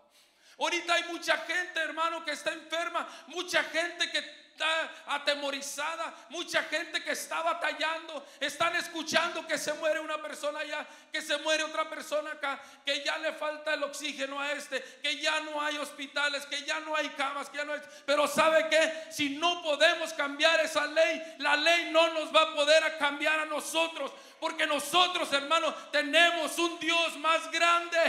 Ahorita 0.60 0.94
hay 0.94 1.04
mucha 1.04 1.38
gente, 1.40 1.80
hermano, 1.80 2.24
que 2.24 2.32
está 2.32 2.52
enferma, 2.52 3.08
mucha 3.28 3.64
gente 3.66 4.10
que 4.10 4.47
está 4.58 4.90
atemorizada, 5.14 6.12
mucha 6.30 6.64
gente 6.64 7.04
que 7.04 7.12
está 7.12 7.44
batallando, 7.44 8.26
están 8.40 8.76
escuchando 8.76 9.46
que 9.46 9.56
se 9.56 9.72
muere 9.74 10.00
una 10.00 10.20
persona 10.20 10.60
allá, 10.60 10.86
que 11.12 11.22
se 11.22 11.38
muere 11.38 11.64
otra 11.64 11.88
persona 11.88 12.32
acá, 12.32 12.60
que 12.84 13.04
ya 13.04 13.20
le 13.20 13.34
falta 13.34 13.76
el 13.76 13.84
oxígeno 13.84 14.40
a 14.40 14.52
este, 14.54 14.82
que 15.04 15.18
ya 15.18 15.42
no 15.42 15.62
hay 15.62 15.78
hospitales, 15.78 16.48
que 16.48 16.64
ya 16.64 16.80
no 16.80 16.96
hay 16.96 17.10
camas, 17.10 17.50
que 17.50 17.58
ya 17.58 17.66
no 17.66 17.74
hay... 17.74 17.82
Pero 18.06 18.28
¿sabe 18.28 18.68
que 18.68 19.12
Si 19.12 19.38
no 19.38 19.62
podemos 19.62 20.12
cambiar 20.14 20.60
esa 20.62 20.88
ley, 20.88 21.36
la 21.38 21.56
ley 21.56 21.92
no 21.92 22.12
nos 22.14 22.36
va 22.36 22.42
a 22.42 22.56
poder 22.56 22.98
cambiar 22.98 23.40
a 23.40 23.46
nosotros, 23.46 24.12
porque 24.40 24.66
nosotros, 24.66 25.32
hermanos, 25.34 25.92
tenemos 25.92 26.58
un 26.58 26.80
Dios 26.80 27.16
más 27.18 27.52
grande 27.52 28.00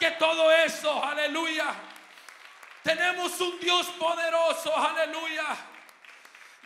que 0.00 0.10
todo 0.12 0.50
eso, 0.50 1.04
aleluya. 1.04 1.72
Tenemos 2.82 3.40
un 3.40 3.60
Dios 3.60 3.86
poderoso, 3.98 4.76
aleluya. 4.76 5.71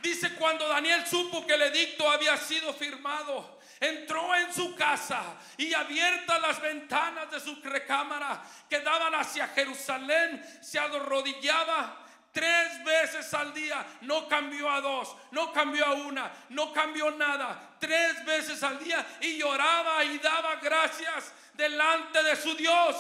Dice 0.03 0.35
cuando 0.35 0.69
Daniel 0.69 1.07
supo 1.07 1.47
que 1.47 1.55
el 1.55 1.63
edicto 1.63 2.09
había 2.09 2.37
sido 2.37 2.73
firmado, 2.75 3.59
entró 3.81 4.35
en 4.35 4.53
su 4.53 4.75
casa 4.75 5.23
y 5.57 5.73
abiertas 5.75 6.41
las 6.41 6.61
ventanas 6.61 7.31
de 7.31 7.41
su 7.41 7.57
recámara 7.63 8.43
que 8.69 8.81
daban 8.81 9.15
hacia 9.15 9.49
Jerusalén, 9.49 10.45
se 10.63 10.79
arrodillaba 10.79 12.07
tres 12.37 12.85
veces 12.85 13.33
al 13.33 13.55
día. 13.55 13.85
No 14.03 14.29
cambió 14.29 14.71
a 14.71 14.83
dos, 14.83 15.17
no 15.31 15.53
cambió 15.53 15.87
a 15.87 15.95
una, 15.95 16.31
no 16.51 16.71
cambió 16.71 17.11
nada. 17.13 17.77
Tres 17.81 18.25
veces 18.27 18.63
al 18.63 18.79
día 18.79 19.05
y 19.23 19.39
lloraba 19.39 20.05
y 20.05 20.19
daba 20.19 20.57
gracias 20.57 21.33
delante 21.55 22.23
de 22.23 22.37
su 22.37 22.55
Dios, 22.55 22.95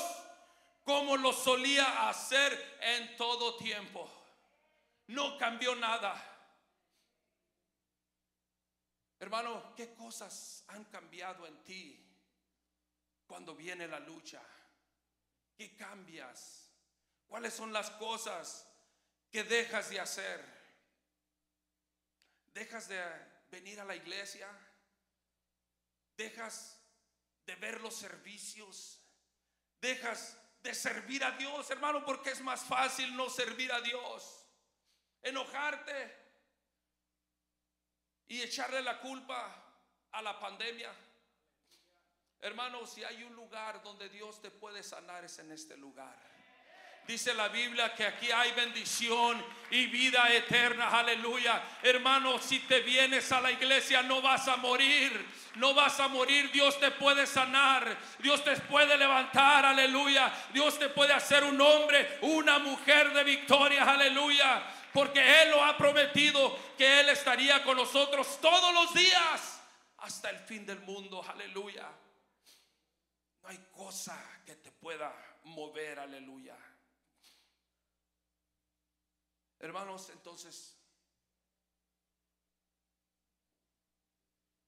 como 0.84 1.18
lo 1.18 1.34
solía 1.34 2.08
hacer 2.08 2.78
en 2.80 3.14
todo 3.18 3.56
tiempo. 3.56 4.10
No 5.08 5.36
cambió 5.36 5.74
nada. 5.76 6.35
Hermano, 9.18 9.74
¿qué 9.74 9.94
cosas 9.94 10.64
han 10.68 10.84
cambiado 10.84 11.46
en 11.46 11.62
ti 11.64 12.06
cuando 13.26 13.54
viene 13.54 13.88
la 13.88 13.98
lucha? 14.00 14.42
¿Qué 15.56 15.74
cambias? 15.74 16.70
¿Cuáles 17.26 17.54
son 17.54 17.72
las 17.72 17.90
cosas 17.92 18.66
que 19.30 19.42
dejas 19.42 19.88
de 19.90 20.00
hacer? 20.00 20.44
¿Dejas 22.52 22.88
de 22.88 23.02
venir 23.50 23.80
a 23.80 23.84
la 23.84 23.96
iglesia? 23.96 24.48
¿Dejas 26.16 26.78
de 27.44 27.54
ver 27.56 27.80
los 27.80 27.94
servicios? 27.94 29.00
¿Dejas 29.80 30.38
de 30.62 30.74
servir 30.74 31.24
a 31.24 31.32
Dios, 31.32 31.70
hermano? 31.70 32.04
Porque 32.04 32.30
es 32.30 32.40
más 32.40 32.64
fácil 32.64 33.16
no 33.16 33.30
servir 33.30 33.72
a 33.72 33.80
Dios. 33.80 34.46
Enojarte, 35.22 36.25
y 38.28 38.42
echarle 38.42 38.82
la 38.82 38.98
culpa 38.98 39.54
a 40.12 40.22
la 40.22 40.38
pandemia. 40.38 40.92
Hermano, 42.40 42.86
si 42.86 43.02
hay 43.02 43.22
un 43.24 43.34
lugar 43.34 43.82
donde 43.82 44.08
Dios 44.08 44.40
te 44.40 44.50
puede 44.50 44.82
sanar 44.82 45.24
es 45.24 45.38
en 45.38 45.52
este 45.52 45.76
lugar. 45.76 46.16
Dice 47.06 47.34
la 47.34 47.46
Biblia 47.48 47.94
que 47.94 48.04
aquí 48.04 48.32
hay 48.32 48.50
bendición 48.52 49.40
y 49.70 49.86
vida 49.86 50.28
eterna. 50.32 50.88
Aleluya. 50.88 51.62
Hermano, 51.80 52.38
si 52.40 52.58
te 52.60 52.80
vienes 52.80 53.30
a 53.30 53.40
la 53.40 53.52
iglesia 53.52 54.02
no 54.02 54.20
vas 54.20 54.48
a 54.48 54.56
morir. 54.56 55.24
No 55.54 55.72
vas 55.72 56.00
a 56.00 56.08
morir. 56.08 56.50
Dios 56.50 56.80
te 56.80 56.90
puede 56.90 57.26
sanar. 57.26 57.96
Dios 58.18 58.42
te 58.42 58.56
puede 58.56 58.98
levantar. 58.98 59.64
Aleluya. 59.64 60.32
Dios 60.52 60.80
te 60.80 60.88
puede 60.88 61.12
hacer 61.12 61.44
un 61.44 61.60
hombre, 61.60 62.18
una 62.22 62.58
mujer 62.58 63.12
de 63.12 63.22
victoria. 63.22 63.84
Aleluya. 63.84 64.64
Porque 64.96 65.42
Él 65.42 65.50
lo 65.50 65.62
ha 65.62 65.76
prometido 65.76 66.58
que 66.74 67.00
Él 67.00 67.10
estaría 67.10 67.62
con 67.62 67.76
nosotros 67.76 68.40
todos 68.40 68.72
los 68.72 68.94
días 68.94 69.60
hasta 69.98 70.30
el 70.30 70.38
fin 70.38 70.64
del 70.64 70.80
mundo. 70.80 71.22
Aleluya. 71.22 71.86
No 73.42 73.48
hay 73.50 73.58
cosa 73.72 74.18
que 74.46 74.56
te 74.56 74.72
pueda 74.72 75.14
mover. 75.44 75.98
Aleluya. 75.98 76.56
Hermanos, 79.58 80.08
entonces 80.08 80.74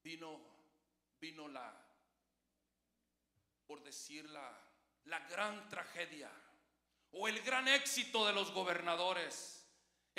vino, 0.03 0.39
vino 1.19 1.47
la, 1.47 1.73
por 3.65 3.81
decir 3.81 4.29
la, 4.29 4.55
la 5.05 5.21
gran 5.21 5.67
tragedia 5.69 6.29
o 7.13 7.27
el 7.27 7.41
gran 7.41 7.67
éxito 7.67 8.27
de 8.27 8.33
los 8.33 8.51
gobernadores, 8.51 9.58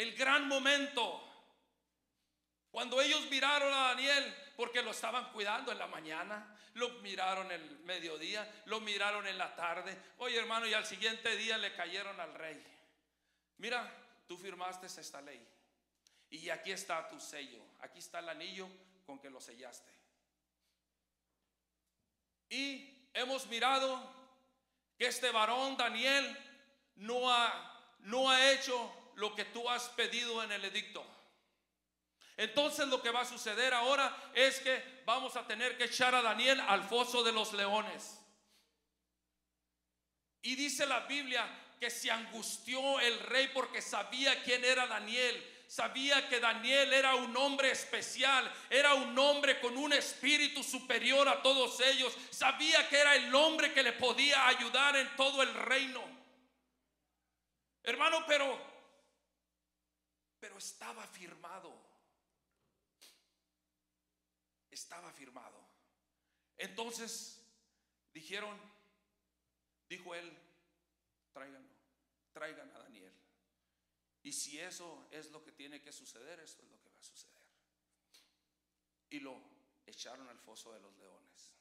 el 0.01 0.17
gran 0.17 0.49
momento. 0.49 1.27
Cuando 2.71 3.03
ellos 3.03 3.29
miraron 3.31 3.73
a 3.73 3.89
Daniel, 3.89 4.35
porque 4.57 4.83
lo 4.83 4.93
estaban 4.93 5.31
cuidando 5.33 5.73
en 5.73 5.79
la 5.79 5.89
mañana, 5.89 6.57
lo 6.75 6.89
miraron 7.01 7.51
el 7.53 7.81
mediodía, 7.81 8.63
lo 8.67 8.81
miraron 8.81 9.27
en 9.27 9.37
la 9.37 9.55
tarde. 9.55 9.97
Oye 10.19 10.39
hermano, 10.39 10.67
y 10.67 10.73
al 10.73 10.87
siguiente 10.87 11.37
día 11.37 11.59
le 11.59 11.75
cayeron 11.75 12.19
al 12.19 12.33
rey. 12.35 12.65
Mira, 13.59 13.93
tú 14.27 14.39
firmaste 14.39 14.87
esta 14.87 15.21
ley. 15.21 15.47
Y 16.31 16.49
aquí 16.49 16.73
está 16.73 17.07
tu 17.09 17.21
sello. 17.21 17.61
Aquí 17.81 17.99
está 17.99 18.21
el 18.21 18.29
anillo 18.31 18.69
con 19.05 19.19
que 19.19 19.29
lo 19.29 19.41
sellaste. 19.41 19.91
Y 22.49 23.07
hemos 23.13 23.47
mirado 23.49 24.01
que 24.97 25.07
este 25.07 25.31
varón 25.31 25.77
Daniel 25.77 26.39
no 26.97 27.31
ha, 27.31 27.97
no 28.01 28.31
ha 28.31 28.53
hecho 28.53 29.00
lo 29.17 29.35
que 29.35 29.45
tú 29.47 29.69
has 29.69 29.89
pedido 29.91 30.43
en 30.43 30.53
el 30.53 30.65
edicto. 30.65 31.05
Entonces 32.37 32.89
lo 32.89 33.03
que 33.03 33.11
va 33.11 33.21
a 33.21 33.27
suceder 33.27 33.75
ahora 33.75 34.31
es 34.35 34.61
que 34.61 35.03
vamos 35.05 35.37
a 35.37 35.47
tener 35.47 35.77
que 35.77 35.85
echar 35.85 36.15
a 36.15 36.23
Daniel 36.23 36.61
al 36.61 36.83
foso 36.85 37.23
de 37.23 37.33
los 37.33 37.53
leones. 37.53 38.19
Y 40.43 40.55
dice 40.55 40.87
la 40.87 41.01
Biblia 41.01 41.47
que 41.79 41.91
se 41.91 42.11
angustió 42.11 42.99
el 43.01 43.19
rey 43.21 43.51
porque 43.53 43.83
sabía 43.83 44.43
quién 44.43 44.65
era 44.65 44.87
Daniel. 44.87 45.47
Sabía 45.67 46.29
que 46.29 46.41
Daniel 46.41 46.93
era 46.93 47.15
un 47.15 47.37
hombre 47.37 47.71
especial, 47.71 48.53
era 48.69 48.95
un 48.95 49.17
hombre 49.19 49.61
con 49.61 49.77
un 49.77 49.93
espíritu 49.93 50.65
superior 50.65 51.29
a 51.29 51.43
todos 51.43 51.79
ellos. 51.81 52.13
Sabía 52.31 52.89
que 52.89 52.99
era 52.99 53.15
el 53.15 53.35
hombre 53.35 53.73
que 53.73 53.83
le 53.83 53.93
podía 53.93 54.49
ayudar 54.49 54.97
en 54.97 55.15
todo 55.15 55.43
el 55.43 55.55
reino. 55.55 56.03
Hermano, 57.83 58.25
pero 58.27 58.70
pero 60.41 60.59
estaba 60.59 61.07
firmado. 61.07 61.73
Estaba 64.71 65.13
firmado. 65.13 65.61
Entonces 66.57 67.41
dijeron, 68.13 68.59
dijo 69.89 70.15
él, 70.15 70.37
traigan 71.33 71.81
traigan 72.33 72.71
a 72.71 72.79
Daniel. 72.79 73.13
Y 74.23 74.33
si 74.33 74.61
eso 74.61 75.07
es 75.11 75.31
lo 75.31 75.43
que 75.43 75.53
tiene 75.53 75.81
que 75.81 75.93
suceder, 75.93 76.41
esto 76.41 76.63
es 76.63 76.71
lo 76.71 76.81
que 76.81 76.91
va 76.91 76.99
a 76.99 77.03
suceder. 77.03 77.41
Y 79.11 79.21
lo 79.21 79.41
echaron 79.87 80.29
al 80.29 80.39
foso 80.39 80.73
de 80.73 80.81
los 80.81 80.97
leones. 80.99 81.57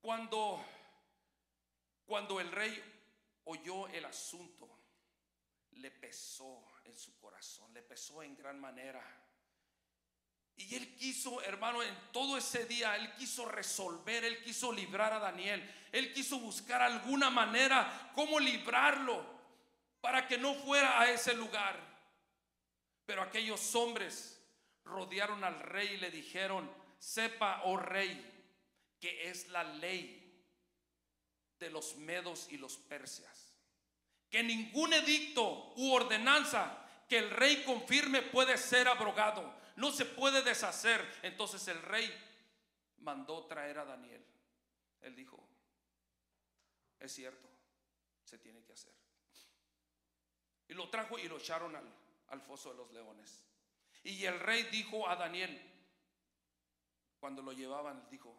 Cuando, 0.00 0.64
cuando 2.06 2.40
el 2.40 2.50
rey 2.52 2.82
oyó 3.44 3.88
el 3.88 4.04
asunto, 4.04 4.73
le 5.76 5.90
pesó 5.90 6.64
en 6.84 6.96
su 6.96 7.16
corazón, 7.18 7.72
le 7.74 7.82
pesó 7.82 8.22
en 8.22 8.36
gran 8.36 8.60
manera. 8.60 9.02
Y 10.56 10.74
él 10.76 10.94
quiso, 10.94 11.42
hermano, 11.42 11.82
en 11.82 11.94
todo 12.12 12.38
ese 12.38 12.64
día, 12.66 12.94
él 12.96 13.12
quiso 13.14 13.46
resolver, 13.46 14.24
él 14.24 14.42
quiso 14.44 14.72
librar 14.72 15.12
a 15.12 15.18
Daniel. 15.18 15.68
Él 15.90 16.12
quiso 16.12 16.38
buscar 16.38 16.80
alguna 16.80 17.28
manera 17.28 18.12
cómo 18.14 18.38
librarlo 18.38 19.24
para 20.00 20.28
que 20.28 20.38
no 20.38 20.54
fuera 20.54 21.00
a 21.00 21.10
ese 21.10 21.34
lugar. 21.34 21.78
Pero 23.04 23.22
aquellos 23.22 23.74
hombres 23.74 24.40
rodearon 24.84 25.42
al 25.42 25.58
rey 25.60 25.94
y 25.94 25.96
le 25.96 26.10
dijeron, 26.10 26.70
sepa, 26.98 27.62
oh 27.64 27.76
rey, 27.76 28.30
que 29.00 29.28
es 29.28 29.48
la 29.48 29.64
ley 29.64 30.20
de 31.58 31.70
los 31.70 31.96
medos 31.96 32.48
y 32.50 32.58
los 32.58 32.76
persias. 32.76 33.43
Que 34.34 34.42
ningún 34.42 34.92
edicto 34.92 35.72
u 35.76 35.92
ordenanza 35.92 36.76
que 37.08 37.18
el 37.18 37.30
rey 37.30 37.62
confirme 37.62 38.20
puede 38.20 38.58
ser 38.58 38.88
abrogado 38.88 39.62
no 39.76 39.92
se 39.92 40.04
puede 40.04 40.42
deshacer. 40.42 41.00
Entonces 41.22 41.68
el 41.68 41.80
rey 41.82 42.12
mandó 42.98 43.46
traer 43.46 43.78
a 43.78 43.84
Daniel. 43.84 44.26
Él 45.02 45.14
dijo, 45.14 45.38
es 46.98 47.12
cierto, 47.12 47.48
se 48.24 48.38
tiene 48.38 48.60
que 48.64 48.72
hacer. 48.72 48.92
Y 50.66 50.74
lo 50.74 50.90
trajo 50.90 51.16
y 51.16 51.28
lo 51.28 51.36
echaron 51.36 51.76
al, 51.76 51.88
al 52.30 52.40
foso 52.40 52.72
de 52.72 52.78
los 52.78 52.90
leones. 52.90 53.44
Y 54.02 54.24
el 54.24 54.40
rey 54.40 54.64
dijo 54.64 55.08
a 55.08 55.14
Daniel, 55.14 55.60
cuando 57.20 57.40
lo 57.40 57.52
llevaban, 57.52 58.04
dijo, 58.10 58.36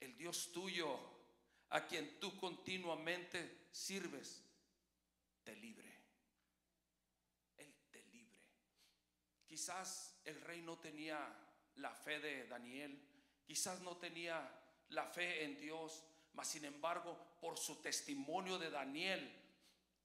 el 0.00 0.16
Dios 0.16 0.50
tuyo, 0.50 0.98
a 1.68 1.86
quien 1.86 2.18
tú 2.18 2.34
continuamente 2.38 3.66
sirves, 3.70 4.47
te 5.48 5.56
libre. 5.56 5.90
Él 7.56 7.74
te 7.90 8.02
libre. 8.04 8.38
Quizás 9.46 10.20
el 10.24 10.38
rey 10.42 10.60
no 10.60 10.78
tenía 10.78 11.18
la 11.76 11.94
fe 11.94 12.20
de 12.20 12.46
Daniel, 12.46 13.02
quizás 13.46 13.80
no 13.80 13.96
tenía 13.96 14.46
la 14.90 15.06
fe 15.06 15.44
en 15.44 15.58
Dios, 15.58 16.04
mas 16.34 16.48
sin 16.48 16.66
embargo, 16.66 17.38
por 17.40 17.56
su 17.56 17.80
testimonio 17.80 18.58
de 18.58 18.68
Daniel, 18.68 19.32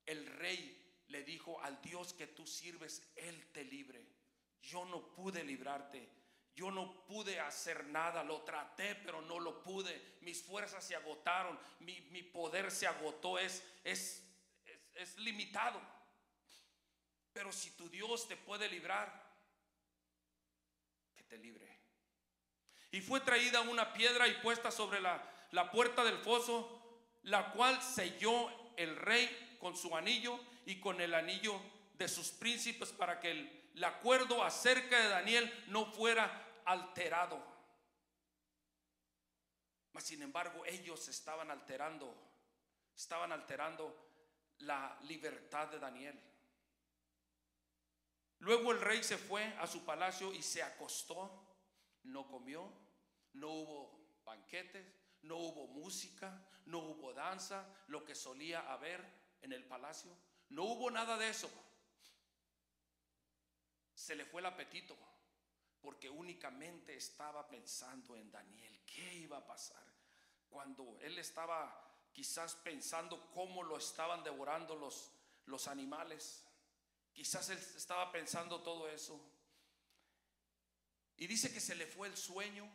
el 0.06 0.26
rey 0.28 1.04
le 1.08 1.24
dijo 1.24 1.62
al 1.62 1.82
Dios 1.82 2.14
que 2.14 2.28
tú 2.28 2.48
sirves, 2.48 3.12
Él 3.14 3.52
te 3.52 3.66
libre. 3.66 4.08
Yo 4.62 4.86
no 4.86 5.14
pude 5.14 5.44
librarte. 5.44 6.10
Yo 6.56 6.72
no 6.72 7.04
pude 7.06 7.40
hacer 7.40 7.84
nada, 7.88 8.24
lo 8.24 8.44
traté, 8.44 8.96
pero 8.96 9.22
no 9.22 9.40
lo 9.40 9.62
pude. 9.62 10.20
Mis 10.22 10.42
fuerzas 10.42 10.86
se 10.86 10.96
agotaron, 10.96 11.60
mi, 11.80 12.24
poder 12.24 12.72
se 12.72 12.86
agotó, 12.86 13.40
es, 13.40 13.62
es, 13.84 14.23
es 14.96 15.18
limitado. 15.18 15.82
Pero 17.34 17.52
si 17.52 17.72
tu 17.72 17.90
Dios 17.90 18.28
te 18.28 18.38
puede 18.38 18.70
librar, 18.70 19.24
libre. 21.38 21.68
Y 22.92 23.02
fue 23.02 23.20
traída 23.22 23.62
una 23.62 23.94
piedra 23.94 24.28
y 24.28 24.34
puesta 24.36 24.72
sobre 24.72 25.02
la, 25.02 25.22
la 25.52 25.72
puerta 25.72 26.04
del 26.04 26.18
foso, 26.20 26.82
la 27.24 27.52
cual 27.52 27.82
selló 27.82 28.50
el 28.78 28.96
rey 28.96 29.58
con 29.60 29.76
su 29.76 29.96
anillo 29.96 30.40
y 30.66 30.80
con 30.80 31.02
el 31.02 31.14
anillo 31.14 31.60
de 31.96 32.08
sus 32.08 32.30
príncipes 32.30 32.92
para 32.92 33.20
que 33.20 33.32
el, 33.32 33.72
el 33.76 33.84
acuerdo 33.84 34.44
acerca 34.44 35.00
de 35.00 35.10
Daniel 35.10 35.66
no 35.68 35.86
fuera 35.86 36.62
alterado. 36.66 37.44
Mas 39.94 40.04
sin 40.04 40.22
embargo, 40.22 40.64
ellos 40.66 41.08
estaban 41.08 41.52
alterando, 41.52 42.16
estaban 42.96 43.32
alterando 43.32 44.13
la 44.60 44.98
libertad 45.04 45.68
de 45.68 45.80
Daniel. 45.80 46.20
Luego 48.40 48.72
el 48.72 48.82
rey 48.82 49.04
se 49.04 49.18
fue 49.18 49.46
a 49.60 49.68
su 49.68 49.86
palacio 49.86 50.34
y 50.34 50.42
se 50.42 50.62
acostó, 50.62 51.56
no 52.04 52.28
comió, 52.28 52.72
no 53.34 53.50
hubo 53.50 54.20
banquetes, 54.26 54.86
no 55.22 55.38
hubo 55.38 55.68
música, 55.68 56.46
no 56.66 56.80
hubo 56.80 57.14
danza, 57.14 57.66
lo 57.88 58.04
que 58.04 58.16
solía 58.16 58.72
haber 58.72 59.02
en 59.42 59.54
el 59.54 59.64
palacio. 59.66 60.16
No 60.50 60.64
hubo 60.64 60.92
nada 60.92 61.18
de 61.18 61.30
eso. 61.30 61.50
Se 63.96 64.16
le 64.16 64.26
fue 64.26 64.42
el 64.42 64.48
apetito 64.48 64.98
porque 65.82 66.10
únicamente 66.10 66.96
estaba 66.96 67.48
pensando 67.48 68.16
en 68.16 68.32
Daniel. 68.32 68.82
¿Qué 68.86 69.16
iba 69.16 69.38
a 69.38 69.46
pasar? 69.46 69.84
Cuando 70.50 70.98
él 71.02 71.18
estaba 71.20 71.93
quizás 72.14 72.56
pensando 72.56 73.30
cómo 73.32 73.64
lo 73.64 73.78
estaban 73.78 74.24
devorando 74.24 74.76
los, 74.76 75.12
los 75.48 75.68
animales. 75.68 76.46
Quizás 77.12 77.50
él 77.50 77.58
estaba 77.58 78.12
pensando 78.12 78.62
todo 78.62 78.88
eso. 78.88 79.20
Y 81.18 81.28
dice 81.28 81.52
que 81.52 81.60
se 81.60 81.76
le 81.76 81.88
fue 81.88 82.08
el 82.08 82.16
sueño. 82.16 82.70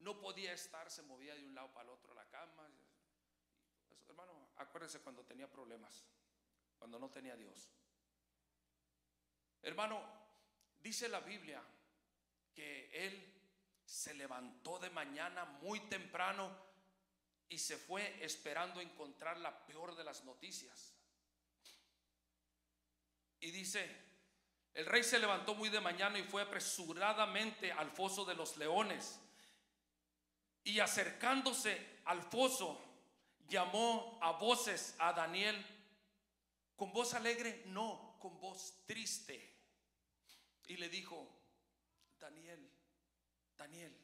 No 0.00 0.20
podía 0.20 0.52
estar, 0.52 0.90
se 0.90 1.02
movía 1.02 1.34
de 1.34 1.44
un 1.44 1.54
lado 1.54 1.72
para 1.72 1.88
el 1.88 1.94
otro 1.94 2.12
la 2.12 2.28
cama. 2.28 2.68
Hermano, 4.06 4.50
acuérdese 4.56 5.00
cuando 5.00 5.24
tenía 5.24 5.50
problemas, 5.50 6.04
cuando 6.78 6.98
no 6.98 7.10
tenía 7.10 7.36
Dios. 7.36 7.70
Hermano, 9.62 10.02
dice 10.82 11.08
la 11.08 11.20
Biblia 11.20 11.62
que 12.52 12.90
él 13.06 13.32
se 13.84 14.12
levantó 14.14 14.78
de 14.78 14.90
mañana 14.90 15.44
muy 15.44 15.80
temprano 15.88 16.63
y 17.54 17.58
se 17.58 17.76
fue 17.76 18.18
esperando 18.20 18.80
encontrar 18.80 19.38
la 19.38 19.64
peor 19.64 19.94
de 19.94 20.02
las 20.02 20.24
noticias. 20.24 20.92
Y 23.38 23.52
dice, 23.52 23.88
el 24.74 24.86
rey 24.86 25.04
se 25.04 25.20
levantó 25.20 25.54
muy 25.54 25.68
de 25.68 25.80
mañana 25.80 26.18
y 26.18 26.24
fue 26.24 26.42
apresuradamente 26.42 27.70
al 27.70 27.92
foso 27.92 28.24
de 28.24 28.34
los 28.34 28.56
leones. 28.56 29.20
Y 30.64 30.80
acercándose 30.80 32.00
al 32.06 32.24
foso, 32.24 32.84
llamó 33.46 34.18
a 34.20 34.32
voces 34.32 34.96
a 34.98 35.12
Daniel. 35.12 35.64
¿Con 36.74 36.92
voz 36.92 37.14
alegre? 37.14 37.62
No, 37.66 38.16
con 38.18 38.40
voz 38.40 38.84
triste. 38.84 39.54
Y 40.66 40.76
le 40.76 40.88
dijo, 40.88 41.24
Daniel, 42.18 42.68
Daniel, 43.56 43.96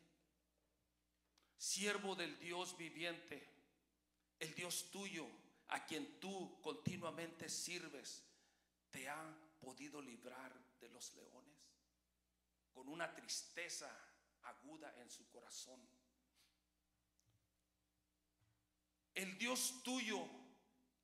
siervo 1.60 2.16
del 2.16 2.38
Dios 2.38 2.74
viviente, 2.78 3.46
el 4.38 4.54
Dios 4.54 4.90
tuyo, 4.90 5.26
a 5.68 5.84
quien 5.84 6.18
tú 6.18 6.58
continuamente 6.62 7.50
sirves, 7.50 8.24
te 8.90 9.08
ha 9.08 9.22
podido 9.60 10.00
librar 10.00 10.52
de 10.80 10.88
los 10.88 11.14
leones? 11.14 11.58
Con 12.72 12.88
una 12.88 13.14
tristeza 13.14 13.94
aguda 14.44 14.94
en 15.02 15.10
su 15.10 15.28
corazón. 15.28 15.86
El 19.14 19.36
Dios 19.36 19.82
tuyo 19.84 20.26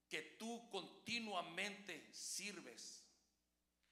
que 0.08 0.22
tú 0.38 0.70
continuamente 0.70 2.08
sirves. 2.14 3.04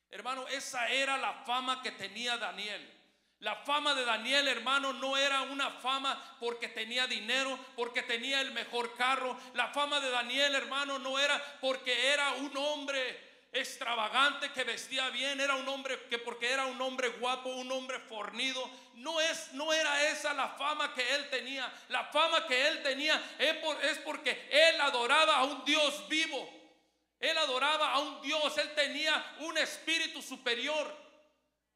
Hermano, 0.08 0.48
esa 0.48 0.88
era 0.88 1.18
la 1.18 1.44
fama 1.44 1.82
que 1.82 1.92
tenía 1.92 2.38
Daniel. 2.38 3.03
La 3.44 3.56
fama 3.56 3.94
de 3.94 4.06
Daniel, 4.06 4.48
hermano, 4.48 4.94
no 4.94 5.18
era 5.18 5.42
una 5.42 5.70
fama 5.70 6.36
porque 6.40 6.68
tenía 6.68 7.06
dinero, 7.06 7.58
porque 7.76 8.00
tenía 8.00 8.40
el 8.40 8.52
mejor 8.52 8.96
carro. 8.96 9.38
La 9.52 9.68
fama 9.68 10.00
de 10.00 10.08
Daniel, 10.08 10.54
hermano, 10.54 10.98
no 10.98 11.18
era 11.18 11.38
porque 11.60 12.10
era 12.10 12.32
un 12.36 12.56
hombre 12.56 13.48
extravagante 13.52 14.50
que 14.50 14.64
vestía 14.64 15.10
bien, 15.10 15.42
era 15.42 15.56
un 15.56 15.68
hombre 15.68 16.06
que 16.08 16.18
porque 16.18 16.50
era 16.50 16.64
un 16.64 16.80
hombre 16.80 17.10
guapo, 17.10 17.50
un 17.50 17.70
hombre 17.70 18.00
fornido, 18.00 18.68
no 18.94 19.20
es 19.20 19.52
no 19.52 19.74
era 19.74 20.08
esa 20.08 20.32
la 20.32 20.48
fama 20.48 20.94
que 20.94 21.14
él 21.14 21.28
tenía. 21.28 21.70
La 21.90 22.04
fama 22.04 22.46
que 22.46 22.66
él 22.66 22.82
tenía 22.82 23.22
es, 23.38 23.98
porque 23.98 24.48
él 24.50 24.80
adoraba 24.80 25.36
a 25.36 25.44
un 25.44 25.62
Dios 25.66 26.08
vivo. 26.08 26.50
Él 27.20 27.36
adoraba 27.36 27.92
a 27.92 27.98
un 27.98 28.22
Dios, 28.22 28.56
él 28.56 28.74
tenía 28.74 29.36
un 29.40 29.58
espíritu 29.58 30.22
superior. 30.22 31.03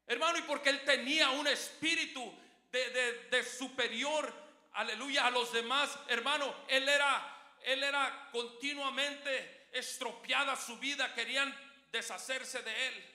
Hermano, 0.09 0.39
y 0.39 0.41
porque 0.41 0.71
él 0.71 0.83
tenía 0.83 1.29
un 1.29 1.45
espíritu 1.45 2.33
de, 2.71 3.27
de 3.29 3.43
superior, 3.43 4.33
aleluya, 4.73 5.27
a 5.27 5.29
los 5.29 5.53
demás, 5.53 5.95
hermano, 6.07 6.51
él 6.67 6.89
era, 6.89 7.55
él 7.61 7.83
era 7.83 8.27
continuamente 8.31 9.67
estropeada 9.71 10.55
su 10.55 10.79
vida, 10.79 11.13
querían 11.13 11.55
deshacerse 11.91 12.63
de 12.63 12.87
él. 12.87 13.05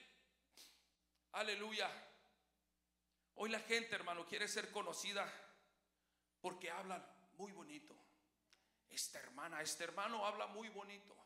Aleluya. 1.33 1.91
Hoy 3.35 3.51
la 3.51 3.59
gente, 3.59 3.97
hermano, 3.97 4.25
quiere 4.29 4.47
ser 4.47 4.71
conocida 4.71 5.29
porque 6.41 6.71
hablan 6.71 7.05
muy 7.33 7.51
bonito. 7.51 7.93
Esta 8.89 9.19
hermana, 9.19 9.61
este 9.63 9.83
hermano 9.83 10.25
habla 10.25 10.47
muy 10.47 10.69
bonito. 10.69 11.17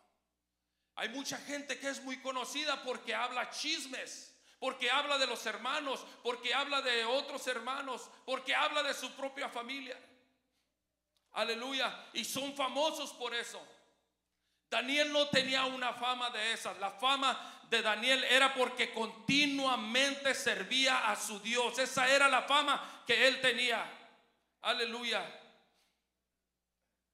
Hay 0.94 1.10
mucha 1.10 1.36
gente 1.36 1.78
que 1.78 1.90
es 1.90 2.02
muy 2.02 2.22
conocida 2.22 2.82
porque 2.84 3.14
habla 3.14 3.50
chismes, 3.50 4.27
porque 4.58 4.90
habla 4.90 5.18
de 5.18 5.26
los 5.26 5.44
hermanos, 5.46 6.04
porque 6.22 6.52
habla 6.52 6.82
de 6.82 7.04
otros 7.04 7.46
hermanos, 7.46 8.10
porque 8.24 8.54
habla 8.54 8.82
de 8.82 8.94
su 8.94 9.12
propia 9.12 9.48
familia. 9.48 9.98
Aleluya. 11.32 12.06
Y 12.12 12.24
son 12.24 12.54
famosos 12.54 13.12
por 13.12 13.34
eso. 13.34 13.64
Daniel 14.68 15.12
no 15.12 15.28
tenía 15.28 15.64
una 15.64 15.92
fama 15.92 16.30
de 16.30 16.52
esas. 16.52 16.76
La 16.78 16.90
fama 16.90 17.62
de 17.70 17.80
Daniel 17.80 18.24
era 18.24 18.52
porque 18.54 18.92
continuamente 18.92 20.34
servía 20.34 21.10
a 21.10 21.16
su 21.16 21.40
Dios. 21.40 21.78
Esa 21.78 22.08
era 22.08 22.28
la 22.28 22.42
fama 22.42 23.02
que 23.06 23.28
él 23.28 23.40
tenía. 23.40 23.84
Aleluya. 24.62 25.24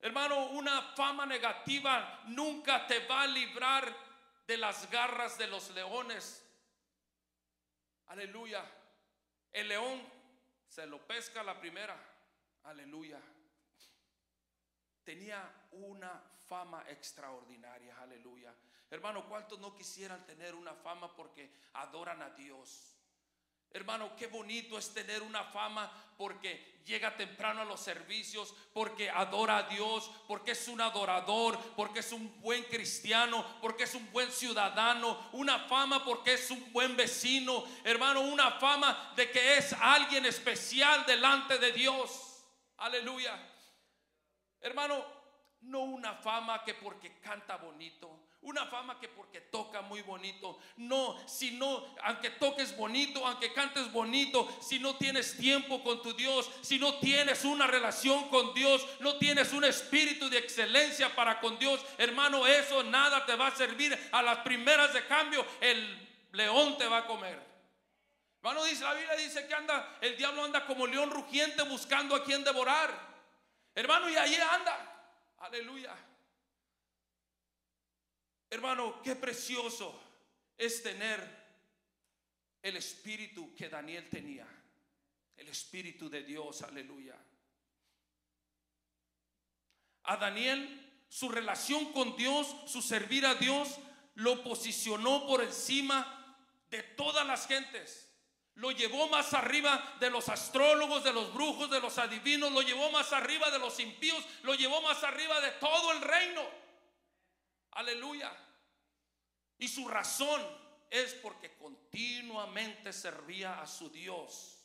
Hermano, 0.00 0.46
una 0.46 0.82
fama 0.94 1.26
negativa 1.26 2.22
nunca 2.26 2.86
te 2.86 3.06
va 3.06 3.22
a 3.22 3.26
librar 3.26 3.94
de 4.46 4.56
las 4.56 4.90
garras 4.90 5.38
de 5.38 5.46
los 5.46 5.70
leones. 5.70 6.43
Aleluya. 8.06 8.64
El 9.52 9.68
león 9.68 10.02
se 10.68 10.86
lo 10.86 11.06
pesca 11.06 11.42
la 11.42 11.58
primera. 11.58 11.96
Aleluya. 12.64 13.20
Tenía 15.04 15.68
una 15.72 16.22
fama 16.48 16.84
extraordinaria, 16.88 18.00
aleluya. 18.00 18.54
Hermano, 18.90 19.28
¿cuántos 19.28 19.58
no 19.58 19.74
quisieran 19.74 20.24
tener 20.24 20.54
una 20.54 20.74
fama 20.74 21.14
porque 21.14 21.52
adoran 21.74 22.22
a 22.22 22.30
Dios? 22.30 22.93
Hermano, 23.74 24.14
qué 24.16 24.28
bonito 24.28 24.78
es 24.78 24.94
tener 24.94 25.20
una 25.20 25.42
fama 25.42 25.92
porque 26.16 26.80
llega 26.86 27.16
temprano 27.16 27.62
a 27.62 27.64
los 27.64 27.80
servicios, 27.80 28.54
porque 28.72 29.10
adora 29.10 29.56
a 29.56 29.62
Dios, 29.64 30.12
porque 30.28 30.52
es 30.52 30.68
un 30.68 30.80
adorador, 30.80 31.58
porque 31.74 31.98
es 31.98 32.12
un 32.12 32.40
buen 32.40 32.62
cristiano, 32.62 33.44
porque 33.60 33.82
es 33.82 33.96
un 33.96 34.12
buen 34.12 34.30
ciudadano, 34.30 35.28
una 35.32 35.58
fama 35.66 36.04
porque 36.04 36.34
es 36.34 36.52
un 36.52 36.72
buen 36.72 36.96
vecino, 36.96 37.64
hermano, 37.82 38.20
una 38.20 38.52
fama 38.52 39.12
de 39.16 39.28
que 39.32 39.56
es 39.56 39.72
alguien 39.72 40.24
especial 40.24 41.04
delante 41.04 41.58
de 41.58 41.72
Dios. 41.72 42.44
Aleluya. 42.76 43.36
Hermano, 44.60 45.04
no 45.62 45.80
una 45.80 46.14
fama 46.14 46.62
que 46.62 46.74
porque 46.74 47.18
canta 47.18 47.56
bonito, 47.56 48.23
una 48.44 48.66
fama 48.66 48.98
que 49.00 49.08
porque 49.08 49.40
toca 49.40 49.82
muy 49.82 50.02
bonito. 50.02 50.58
No, 50.76 51.16
sino 51.26 51.94
aunque 52.02 52.30
toques 52.30 52.76
bonito, 52.76 53.26
aunque 53.26 53.52
cantes 53.52 53.90
bonito, 53.92 54.48
si 54.60 54.78
no 54.78 54.96
tienes 54.96 55.36
tiempo 55.36 55.82
con 55.82 56.02
tu 56.02 56.14
Dios, 56.14 56.50
si 56.60 56.78
no 56.78 56.98
tienes 56.98 57.44
una 57.44 57.66
relación 57.66 58.28
con 58.28 58.54
Dios, 58.54 58.86
no 59.00 59.16
tienes 59.16 59.52
un 59.52 59.64
espíritu 59.64 60.28
de 60.28 60.38
excelencia 60.38 61.14
para 61.14 61.40
con 61.40 61.58
Dios, 61.58 61.84
hermano, 61.98 62.46
eso 62.46 62.82
nada 62.84 63.26
te 63.26 63.34
va 63.34 63.48
a 63.48 63.56
servir. 63.56 63.98
A 64.12 64.22
las 64.22 64.38
primeras 64.38 64.92
de 64.92 65.06
cambio, 65.06 65.44
el 65.60 66.08
león 66.32 66.76
te 66.78 66.86
va 66.86 66.98
a 66.98 67.06
comer. 67.06 67.42
Hermano, 68.42 68.64
dice 68.64 68.84
la 68.84 68.92
Biblia 68.92 69.16
dice 69.16 69.46
que 69.46 69.54
anda, 69.54 69.96
el 70.02 70.16
diablo 70.18 70.44
anda 70.44 70.66
como 70.66 70.86
león 70.86 71.10
rugiente 71.10 71.62
buscando 71.62 72.14
a 72.14 72.22
quien 72.22 72.44
devorar. 72.44 73.14
Hermano, 73.74 74.10
y 74.10 74.16
ahí 74.16 74.34
anda. 74.34 74.90
Aleluya. 75.38 75.94
Hermano, 78.54 79.02
qué 79.02 79.16
precioso 79.16 80.00
es 80.56 80.80
tener 80.80 81.20
el 82.62 82.76
espíritu 82.76 83.52
que 83.52 83.68
Daniel 83.68 84.08
tenía. 84.08 84.46
El 85.36 85.48
espíritu 85.48 86.08
de 86.08 86.22
Dios, 86.22 86.62
aleluya. 86.62 87.16
A 90.04 90.16
Daniel, 90.18 91.02
su 91.08 91.28
relación 91.30 91.92
con 91.92 92.16
Dios, 92.16 92.54
su 92.66 92.80
servir 92.80 93.26
a 93.26 93.34
Dios, 93.34 93.76
lo 94.14 94.44
posicionó 94.44 95.26
por 95.26 95.42
encima 95.42 96.38
de 96.70 96.80
todas 96.84 97.26
las 97.26 97.48
gentes. 97.48 98.08
Lo 98.54 98.70
llevó 98.70 99.08
más 99.08 99.34
arriba 99.34 99.96
de 99.98 100.10
los 100.10 100.28
astrólogos, 100.28 101.02
de 101.02 101.12
los 101.12 101.34
brujos, 101.34 101.68
de 101.70 101.80
los 101.80 101.98
adivinos. 101.98 102.52
Lo 102.52 102.62
llevó 102.62 102.88
más 102.92 103.12
arriba 103.12 103.50
de 103.50 103.58
los 103.58 103.80
impíos. 103.80 104.24
Lo 104.44 104.54
llevó 104.54 104.80
más 104.80 105.02
arriba 105.02 105.40
de 105.40 105.50
todo 105.52 105.90
el 105.90 106.02
reino. 106.02 106.48
Aleluya. 107.72 108.43
Y 109.58 109.68
su 109.68 109.88
razón 109.88 110.42
es 110.90 111.14
porque 111.14 111.56
continuamente 111.56 112.92
servía 112.92 113.60
a 113.60 113.66
su 113.66 113.90
Dios. 113.90 114.64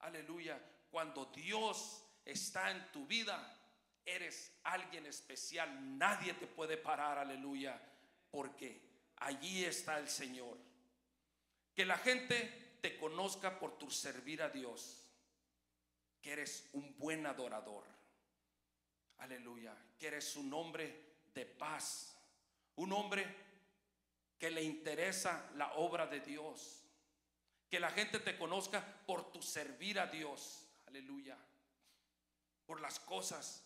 Aleluya. 0.00 0.60
Cuando 0.90 1.26
Dios 1.26 2.04
está 2.24 2.70
en 2.70 2.90
tu 2.92 3.06
vida, 3.06 3.56
eres 4.04 4.52
alguien 4.64 5.06
especial. 5.06 5.98
Nadie 5.98 6.34
te 6.34 6.46
puede 6.46 6.76
parar. 6.76 7.18
Aleluya. 7.18 7.80
Porque 8.30 8.80
allí 9.16 9.64
está 9.64 9.98
el 9.98 10.08
Señor. 10.08 10.58
Que 11.74 11.84
la 11.84 11.98
gente 11.98 12.78
te 12.80 12.96
conozca 12.96 13.58
por 13.58 13.78
tu 13.78 13.90
servir 13.90 14.42
a 14.42 14.48
Dios, 14.48 15.02
que 16.22 16.32
eres 16.32 16.68
un 16.72 16.96
buen 16.96 17.26
adorador. 17.26 17.84
Aleluya, 19.18 19.76
que 19.98 20.06
eres 20.06 20.36
un 20.36 20.52
hombre 20.52 21.16
de 21.34 21.46
paz, 21.46 22.16
un 22.76 22.92
hombre 22.92 23.45
que 24.38 24.50
le 24.50 24.62
interesa 24.62 25.50
la 25.54 25.72
obra 25.74 26.06
de 26.06 26.20
Dios. 26.20 26.82
Que 27.70 27.80
la 27.80 27.90
gente 27.90 28.20
te 28.20 28.38
conozca 28.38 28.84
por 29.06 29.32
tu 29.32 29.42
servir 29.42 29.98
a 29.98 30.06
Dios. 30.06 30.66
Aleluya. 30.86 31.36
Por 32.66 32.80
las 32.80 33.00
cosas 33.00 33.64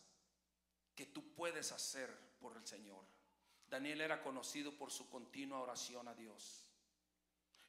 que 0.94 1.06
tú 1.06 1.34
puedes 1.34 1.72
hacer 1.72 2.14
por 2.40 2.56
el 2.56 2.66
Señor. 2.66 3.04
Daniel 3.68 4.00
era 4.00 4.22
conocido 4.22 4.76
por 4.76 4.90
su 4.90 5.08
continua 5.08 5.60
oración 5.60 6.08
a 6.08 6.14
Dios. 6.14 6.66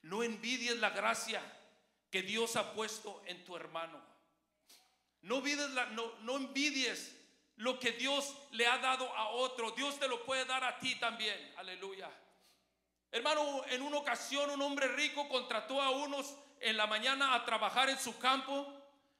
No 0.01 0.23
envidies 0.23 0.77
la 0.77 0.89
gracia 0.89 1.41
que 2.09 2.23
Dios 2.23 2.55
ha 2.55 2.73
puesto 2.73 3.21
en 3.25 3.43
tu 3.45 3.55
hermano. 3.55 4.01
No, 5.21 5.41
no, 5.91 6.19
no 6.21 6.37
envidies 6.37 7.15
lo 7.57 7.79
que 7.79 7.91
Dios 7.91 8.35
le 8.51 8.65
ha 8.65 8.79
dado 8.79 9.13
a 9.15 9.29
otro. 9.29 9.71
Dios 9.71 9.99
te 9.99 10.07
lo 10.07 10.25
puede 10.25 10.45
dar 10.45 10.63
a 10.63 10.79
ti 10.79 10.95
también. 10.95 11.53
Aleluya. 11.57 12.09
Hermano, 13.11 13.63
en 13.67 13.81
una 13.81 13.97
ocasión 13.97 14.49
un 14.49 14.61
hombre 14.61 14.87
rico 14.89 15.27
contrató 15.27 15.81
a 15.81 15.89
unos 15.89 16.33
en 16.61 16.77
la 16.77 16.87
mañana 16.87 17.33
a 17.33 17.43
trabajar 17.43 17.89
en 17.89 17.99
su 17.99 18.17
campo. 18.17 18.73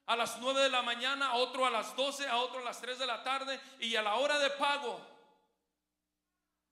A 0.08 0.16
las 0.16 0.40
9 0.40 0.62
de 0.62 0.70
la 0.70 0.82
mañana, 0.82 1.28
a 1.28 1.36
otro 1.36 1.66
a 1.66 1.70
las 1.70 1.96
12, 1.96 2.28
a 2.28 2.38
otro 2.38 2.60
a 2.60 2.64
las 2.64 2.82
3 2.82 2.98
de 3.00 3.06
la 3.06 3.24
tarde. 3.24 3.60
Y 3.80 3.96
a 3.96 4.02
la 4.02 4.16
hora 4.16 4.40
de 4.40 4.50
pago, 4.52 5.00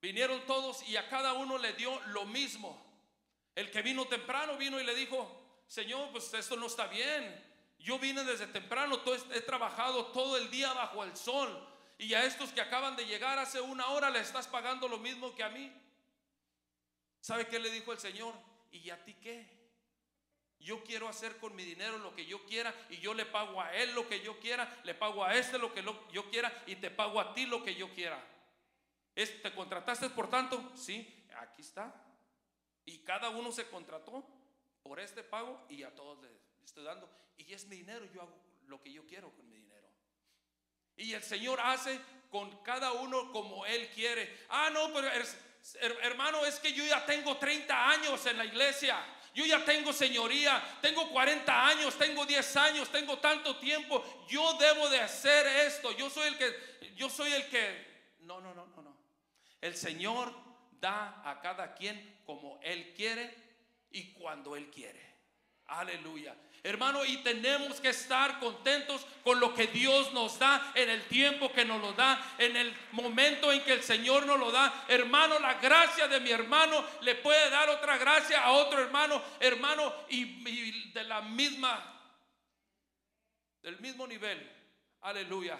vinieron 0.01 0.45
todos 0.45 0.87
y 0.87 0.97
a 0.97 1.07
cada 1.09 1.33
uno 1.33 1.57
le 1.57 1.73
dio 1.73 1.99
lo 2.07 2.25
mismo. 2.25 2.81
El 3.55 3.69
que 3.71 3.81
vino 3.81 4.05
temprano 4.05 4.57
vino 4.57 4.79
y 4.79 4.83
le 4.83 4.95
dijo, 4.95 5.29
Señor, 5.67 6.09
pues 6.11 6.33
esto 6.33 6.55
no 6.55 6.67
está 6.67 6.87
bien. 6.87 7.45
Yo 7.79 7.99
vine 7.99 8.23
desde 8.23 8.47
temprano, 8.47 9.01
he 9.33 9.41
trabajado 9.41 10.07
todo 10.07 10.37
el 10.37 10.49
día 10.49 10.73
bajo 10.73 11.03
el 11.03 11.15
sol. 11.15 11.67
Y 11.97 12.13
a 12.13 12.23
estos 12.23 12.51
que 12.51 12.61
acaban 12.61 12.95
de 12.95 13.05
llegar 13.05 13.37
hace 13.39 13.59
una 13.59 13.87
hora 13.87 14.09
le 14.09 14.19
estás 14.19 14.47
pagando 14.47 14.87
lo 14.87 14.97
mismo 14.97 15.35
que 15.35 15.43
a 15.43 15.49
mí. 15.49 15.71
¿Sabe 17.21 17.47
qué 17.47 17.59
le 17.59 17.69
dijo 17.69 17.91
el 17.91 17.99
Señor? 17.99 18.33
¿Y 18.71 18.89
a 18.89 19.03
ti 19.03 19.13
qué? 19.15 19.59
Yo 20.59 20.83
quiero 20.83 21.07
hacer 21.07 21.37
con 21.37 21.55
mi 21.55 21.63
dinero 21.63 21.97
lo 21.97 22.13
que 22.13 22.25
yo 22.25 22.45
quiera 22.45 22.73
y 22.89 22.97
yo 22.97 23.13
le 23.13 23.25
pago 23.25 23.61
a 23.61 23.73
él 23.75 23.93
lo 23.95 24.07
que 24.09 24.21
yo 24.21 24.39
quiera, 24.39 24.81
le 24.83 24.93
pago 24.93 25.23
a 25.23 25.33
este 25.35 25.57
lo 25.57 25.73
que 25.73 25.83
yo 26.11 26.29
quiera 26.29 26.63
y 26.67 26.75
te 26.75 26.91
pago 26.91 27.19
a 27.21 27.33
ti 27.33 27.45
lo 27.45 27.63
que 27.63 27.75
yo 27.75 27.93
quiera. 27.93 28.21
¿Te 29.13 29.53
contrataste 29.53 30.09
por 30.09 30.29
tanto? 30.29 30.71
Sí, 30.75 31.27
aquí 31.37 31.61
está. 31.61 31.93
Y 32.85 32.99
cada 32.99 33.29
uno 33.29 33.51
se 33.51 33.69
contrató 33.69 34.25
por 34.83 34.99
este 34.99 35.23
pago 35.23 35.65
y 35.69 35.83
a 35.83 35.93
todos 35.95 36.21
les 36.21 36.31
estoy 36.63 36.83
dando. 36.83 37.09
Y 37.37 37.53
es 37.53 37.65
mi 37.67 37.77
dinero, 37.77 38.05
yo 38.13 38.21
hago 38.21 38.35
lo 38.67 38.81
que 38.81 38.91
yo 38.91 39.05
quiero 39.05 39.31
con 39.31 39.49
mi 39.49 39.57
dinero. 39.57 39.87
Y 40.95 41.13
el 41.13 41.23
Señor 41.23 41.59
hace 41.61 41.99
con 42.29 42.61
cada 42.63 42.91
uno 42.91 43.31
como 43.31 43.65
Él 43.65 43.89
quiere. 43.89 44.45
Ah, 44.49 44.69
no, 44.69 44.93
pero 44.93 45.09
hermano, 46.01 46.45
es 46.45 46.59
que 46.59 46.73
yo 46.73 46.85
ya 46.85 47.05
tengo 47.05 47.37
30 47.37 47.89
años 47.89 48.25
en 48.25 48.37
la 48.37 48.45
iglesia. 48.45 48.97
Yo 49.33 49.45
ya 49.45 49.63
tengo 49.63 49.93
señoría, 49.93 50.61
tengo 50.81 51.09
40 51.09 51.67
años, 51.67 51.97
tengo 51.97 52.25
10 52.25 52.55
años, 52.57 52.91
tengo 52.91 53.19
tanto 53.19 53.57
tiempo. 53.57 54.03
Yo 54.27 54.53
debo 54.53 54.89
de 54.89 54.99
hacer 54.99 55.45
esto. 55.65 55.91
Yo 55.91 56.09
soy 56.09 56.27
el 56.27 56.37
que, 56.37 56.93
yo 56.95 57.09
soy 57.09 57.31
el 57.31 57.47
que. 57.47 57.87
No, 58.21 58.41
no, 58.41 58.53
no, 58.53 58.65
no, 58.67 58.81
no. 58.81 58.97
El 59.61 59.75
Señor 59.75 60.33
da 60.79 61.21
a 61.23 61.39
cada 61.41 61.75
quien 61.75 62.21
como 62.25 62.59
Él 62.63 62.93
quiere 62.95 63.33
y 63.91 64.13
cuando 64.13 64.55
Él 64.55 64.69
quiere. 64.69 65.15
Aleluya. 65.67 66.35
Hermano, 66.61 67.05
y 67.05 67.17
tenemos 67.17 67.79
que 67.79 67.89
estar 67.89 68.39
contentos 68.39 69.05
con 69.23 69.39
lo 69.39 69.53
que 69.53 69.67
Dios 69.67 70.11
nos 70.11 70.37
da 70.39 70.71
en 70.75 70.89
el 70.89 71.03
tiempo 71.07 71.51
que 71.53 71.63
nos 71.63 71.81
lo 71.81 71.93
da, 71.93 72.35
en 72.37 72.57
el 72.57 72.75
momento 72.91 73.51
en 73.51 73.63
que 73.63 73.73
el 73.73 73.83
Señor 73.83 74.25
nos 74.25 74.39
lo 74.39 74.51
da. 74.51 74.85
Hermano, 74.89 75.39
la 75.39 75.53
gracia 75.55 76.07
de 76.07 76.19
mi 76.19 76.31
hermano 76.31 76.83
le 77.01 77.15
puede 77.15 77.49
dar 77.49 77.69
otra 77.69 77.97
gracia 77.97 78.43
a 78.43 78.51
otro 78.51 78.81
hermano, 78.81 79.21
hermano, 79.39 79.93
y, 80.09 80.91
de 80.91 81.03
la 81.03 81.21
misma, 81.21 81.81
del 83.61 83.79
mismo 83.79 84.05
nivel. 84.05 84.51
Aleluya. 85.01 85.57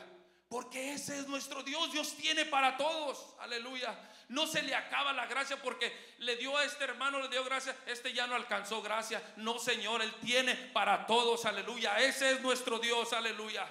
Porque 0.50 0.94
ese 0.94 1.20
es 1.20 1.28
nuestro 1.28 1.64
Dios. 1.64 1.92
Dios 1.94 2.16
tiene 2.16 2.44
para 2.46 2.76
todos. 2.76 3.36
Aleluya. 3.40 3.98
No 4.30 4.48
se 4.48 4.62
le 4.62 4.74
acaba 4.74 5.12
la 5.12 5.26
gracia 5.26 5.62
porque 5.62 6.16
le 6.20 6.36
dio 6.36 6.56
a 6.56 6.64
este 6.64 6.84
hermano, 6.84 7.20
le 7.20 7.28
dio 7.30 7.44
gracia. 7.44 7.76
Este 7.86 8.14
ya 8.14 8.28
no 8.28 8.36
alcanzó 8.36 8.82
gracia. 8.82 9.22
No, 9.38 9.60
Señor, 9.60 10.02
Él 10.02 10.14
tiene 10.22 10.56
para 10.56 11.06
todos. 11.06 11.46
Aleluya. 11.46 12.00
Ese 12.00 12.32
es 12.32 12.42
nuestro 12.42 12.80
Dios. 12.80 13.12
Aleluya. 13.14 13.68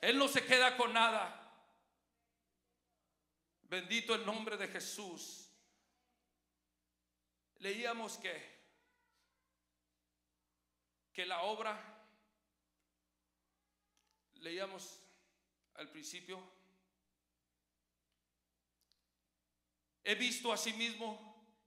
Él 0.00 0.18
no 0.18 0.28
se 0.28 0.44
queda 0.44 0.76
con 0.76 0.92
nada. 0.92 1.36
Bendito 3.62 4.14
el 4.14 4.26
nombre 4.26 4.56
de 4.56 4.68
Jesús. 4.68 5.48
Leíamos 7.58 8.18
que 8.18 8.60
que 11.12 11.26
la 11.26 11.42
obra 11.42 11.78
leíamos 14.34 15.02
al 15.74 15.88
principio. 15.90 16.59
He 20.04 20.14
visto 20.14 20.52
asimismo 20.52 21.18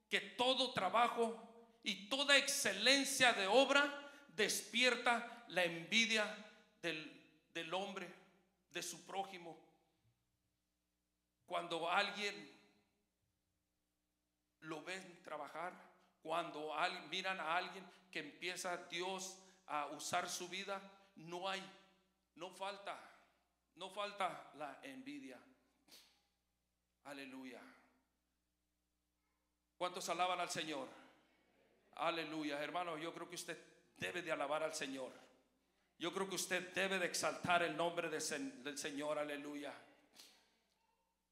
que 0.09 0.19
todo 0.21 0.73
trabajo 0.73 1.79
y 1.83 2.07
toda 2.09 2.37
excelencia 2.37 3.33
de 3.33 3.47
obra 3.47 4.11
despierta 4.29 5.45
la 5.49 5.63
envidia 5.63 6.25
del, 6.81 7.49
del 7.53 7.73
hombre, 7.73 8.11
de 8.71 8.81
su 8.81 9.05
prójimo. 9.05 9.57
Cuando 11.45 11.89
alguien 11.89 12.51
lo 14.61 14.81
ven 14.83 15.21
trabajar, 15.23 15.73
cuando 16.21 16.73
miran 17.09 17.39
a 17.39 17.57
alguien 17.57 17.85
que 18.11 18.19
empieza 18.19 18.77
Dios 18.87 19.37
a 19.67 19.87
usar 19.87 20.29
su 20.29 20.47
vida, 20.47 20.81
no 21.15 21.47
hay, 21.47 21.61
no 22.35 22.49
falta 22.49 23.13
no 23.75 23.89
falta 23.89 24.51
la 24.55 24.79
envidia. 24.83 25.39
Aleluya. 27.05 27.61
¿Cuántos 29.83 30.07
alaban 30.07 30.39
al 30.39 30.49
Señor? 30.49 30.87
Aleluya. 31.95 32.57
Hermano, 32.63 32.97
yo 32.97 33.13
creo 33.13 33.27
que 33.27 33.35
usted 33.35 33.57
debe 33.97 34.21
de 34.21 34.31
alabar 34.31 34.63
al 34.63 34.73
Señor. 34.73 35.11
Yo 35.99 36.13
creo 36.13 36.29
que 36.29 36.35
usted 36.35 36.71
debe 36.73 36.99
de 36.99 37.05
exaltar 37.05 37.63
el 37.63 37.75
nombre 37.75 38.09
del 38.09 38.77
Señor. 38.77 39.19
Aleluya. 39.19 39.73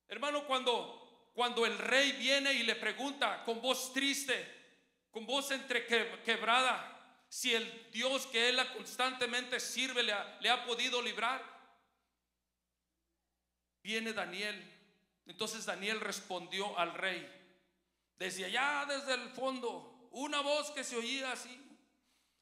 Hermano, 0.09 0.45
cuando, 0.45 1.31
cuando 1.33 1.65
el 1.65 1.77
rey 1.77 2.11
viene 2.11 2.51
y 2.51 2.63
le 2.63 2.75
pregunta 2.75 3.41
con 3.45 3.61
voz 3.61 3.93
triste, 3.93 4.45
con 5.11 5.25
voz 5.25 5.51
entre 5.51 5.87
quebrada, 6.21 7.23
si 7.29 7.55
el 7.55 7.89
Dios 7.89 8.27
que 8.27 8.49
él 8.49 8.59
constantemente 8.73 9.61
sirve 9.61 10.03
le 10.03 10.13
le 10.41 10.49
ha 10.49 10.65
podido 10.65 11.01
librar 11.01 11.41
viene 13.81 14.11
Daniel. 14.11 14.61
Entonces 15.25 15.65
Daniel 15.65 16.01
respondió 16.01 16.77
al 16.77 16.93
rey, 16.95 17.40
desde 18.21 18.45
allá, 18.45 18.85
desde 18.87 19.15
el 19.15 19.31
fondo, 19.31 20.07
una 20.11 20.41
voz 20.41 20.69
que 20.69 20.83
se 20.83 20.95
oía 20.95 21.31
así, 21.31 21.59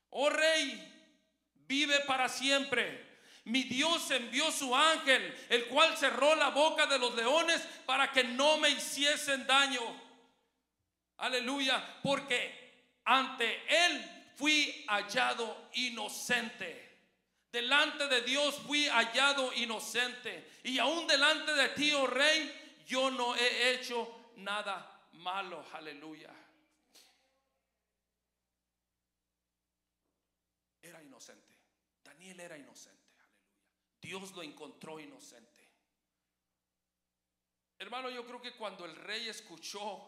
oh 0.09 0.29
rey, 0.29 0.93
vive 1.55 2.01
para 2.01 2.27
siempre. 2.27 3.07
Mi 3.45 3.63
Dios 3.63 4.11
envió 4.11 4.51
su 4.51 4.75
ángel, 4.75 5.33
el 5.47 5.67
cual 5.67 5.95
cerró 5.95 6.35
la 6.35 6.49
boca 6.49 6.85
de 6.85 6.99
los 6.99 7.15
leones 7.15 7.61
para 7.85 8.11
que 8.11 8.25
no 8.25 8.57
me 8.57 8.71
hiciesen 8.71 9.47
daño. 9.47 9.79
Aleluya, 11.15 12.01
porque 12.03 12.99
ante 13.05 13.63
él 13.85 14.33
fui 14.35 14.83
hallado 14.89 15.69
inocente. 15.75 17.07
Delante 17.53 18.05
de 18.09 18.21
Dios 18.23 18.55
fui 18.67 18.85
hallado 18.89 19.53
inocente. 19.53 20.45
Y 20.65 20.77
aún 20.77 21.07
delante 21.07 21.53
de 21.53 21.69
ti, 21.69 21.93
oh 21.93 22.05
rey, 22.05 22.81
yo 22.85 23.09
no 23.11 23.33
he 23.33 23.71
hecho 23.71 24.33
nada 24.35 24.98
malo. 25.19 25.65
Aleluya. 25.73 26.33
Era 30.81 31.01
inocente. 31.03 31.55
Daniel 32.03 32.39
era 32.39 32.57
inocente. 32.57 32.99
Dios 34.01 34.31
lo 34.31 34.43
encontró 34.43 34.99
inocente. 34.99 35.69
Hermano, 37.77 38.09
yo 38.09 38.25
creo 38.25 38.41
que 38.41 38.55
cuando 38.55 38.85
el 38.85 38.95
rey 38.95 39.29
escuchó 39.29 40.01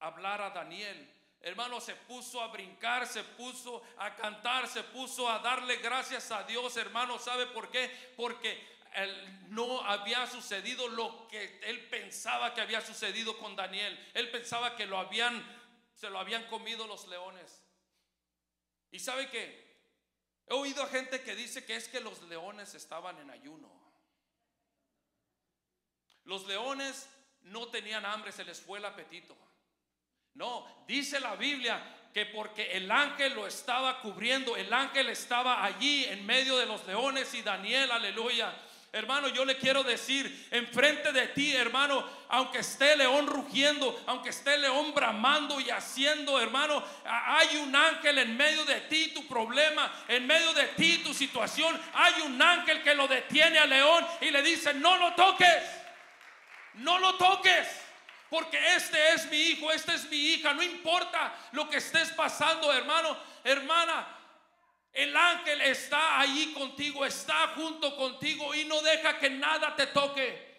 hablar 0.00 0.42
a 0.42 0.50
Daniel, 0.50 1.12
Hermano, 1.38 1.80
se 1.80 1.94
puso 1.94 2.40
a 2.40 2.48
brincar, 2.48 3.06
se 3.06 3.22
puso 3.22 3.82
a 3.98 4.16
cantar, 4.16 4.66
se 4.66 4.82
puso 4.82 5.30
a 5.30 5.38
darle 5.38 5.76
gracias 5.76 6.32
a 6.32 6.42
Dios, 6.42 6.76
hermano. 6.76 7.20
¿Sabe 7.20 7.46
por 7.46 7.70
qué? 7.70 7.88
Porque 8.16 8.66
no 9.48 9.82
había 9.82 10.26
sucedido 10.26 10.88
lo 10.88 11.28
que 11.28 11.60
él 11.64 11.88
pensaba 11.88 12.54
que 12.54 12.60
había 12.60 12.80
sucedido 12.80 13.36
con 13.38 13.54
Daniel. 13.54 13.98
Él 14.14 14.30
pensaba 14.30 14.76
que 14.76 14.88
se 15.94 16.10
lo 16.10 16.18
habían 16.18 16.46
comido 16.46 16.86
los 16.86 17.06
leones. 17.08 17.62
Y 18.90 18.98
sabe 18.98 19.28
que 19.28 19.66
he 20.46 20.54
oído 20.54 20.82
a 20.82 20.88
gente 20.88 21.22
que 21.22 21.34
dice 21.34 21.64
que 21.64 21.76
es 21.76 21.88
que 21.88 22.00
los 22.00 22.22
leones 22.22 22.74
estaban 22.74 23.18
en 23.18 23.30
ayuno. 23.30 23.70
Los 26.24 26.46
leones 26.46 27.08
no 27.42 27.68
tenían 27.68 28.04
hambre, 28.04 28.32
se 28.32 28.44
les 28.44 28.60
fue 28.60 28.78
el 28.78 28.84
apetito. 28.84 29.36
No, 30.34 30.84
dice 30.86 31.20
la 31.20 31.36
Biblia 31.36 32.10
que 32.12 32.26
porque 32.26 32.72
el 32.72 32.90
ángel 32.90 33.34
lo 33.34 33.46
estaba 33.46 34.00
cubriendo, 34.00 34.56
el 34.56 34.72
ángel 34.72 35.10
estaba 35.10 35.64
allí 35.64 36.04
en 36.04 36.24
medio 36.24 36.56
de 36.56 36.66
los 36.66 36.86
leones 36.86 37.32
y 37.34 37.42
Daniel, 37.42 37.90
aleluya. 37.90 38.54
Hermano, 38.96 39.28
yo 39.28 39.44
le 39.44 39.58
quiero 39.58 39.84
decir, 39.84 40.48
enfrente 40.50 41.12
de 41.12 41.28
ti, 41.28 41.54
hermano, 41.54 42.02
aunque 42.30 42.60
esté 42.60 42.96
león 42.96 43.26
rugiendo, 43.26 44.02
aunque 44.06 44.30
esté 44.30 44.56
león 44.56 44.94
bramando 44.94 45.60
y 45.60 45.68
haciendo, 45.68 46.40
hermano, 46.40 46.82
hay 47.04 47.58
un 47.58 47.76
ángel 47.76 48.16
en 48.16 48.34
medio 48.38 48.64
de 48.64 48.80
ti, 48.80 49.08
tu 49.08 49.26
problema, 49.26 49.92
en 50.08 50.26
medio 50.26 50.50
de 50.54 50.68
ti, 50.68 51.02
tu 51.04 51.12
situación. 51.12 51.78
Hay 51.92 52.22
un 52.22 52.40
ángel 52.40 52.82
que 52.82 52.94
lo 52.94 53.06
detiene 53.06 53.58
al 53.58 53.68
león 53.68 54.06
y 54.22 54.30
le 54.30 54.42
dice, 54.42 54.72
no 54.72 54.96
lo 54.96 55.12
toques, 55.12 55.62
no 56.76 56.98
lo 56.98 57.16
toques. 57.16 57.68
Porque 58.30 58.76
este 58.76 59.12
es 59.12 59.26
mi 59.26 59.36
hijo, 59.36 59.70
esta 59.72 59.94
es 59.94 60.08
mi 60.08 60.16
hija. 60.16 60.54
No 60.54 60.62
importa 60.62 61.34
lo 61.52 61.68
que 61.68 61.76
estés 61.76 62.12
pasando, 62.12 62.72
hermano, 62.72 63.14
hermana. 63.44 64.15
El 64.96 65.14
ángel 65.14 65.60
está 65.60 66.18
ahí 66.18 66.54
contigo, 66.54 67.04
está 67.04 67.48
junto 67.48 67.94
contigo 67.96 68.54
y 68.54 68.64
no 68.64 68.80
deja 68.80 69.18
que 69.18 69.28
nada 69.28 69.76
te 69.76 69.88
toque. 69.88 70.56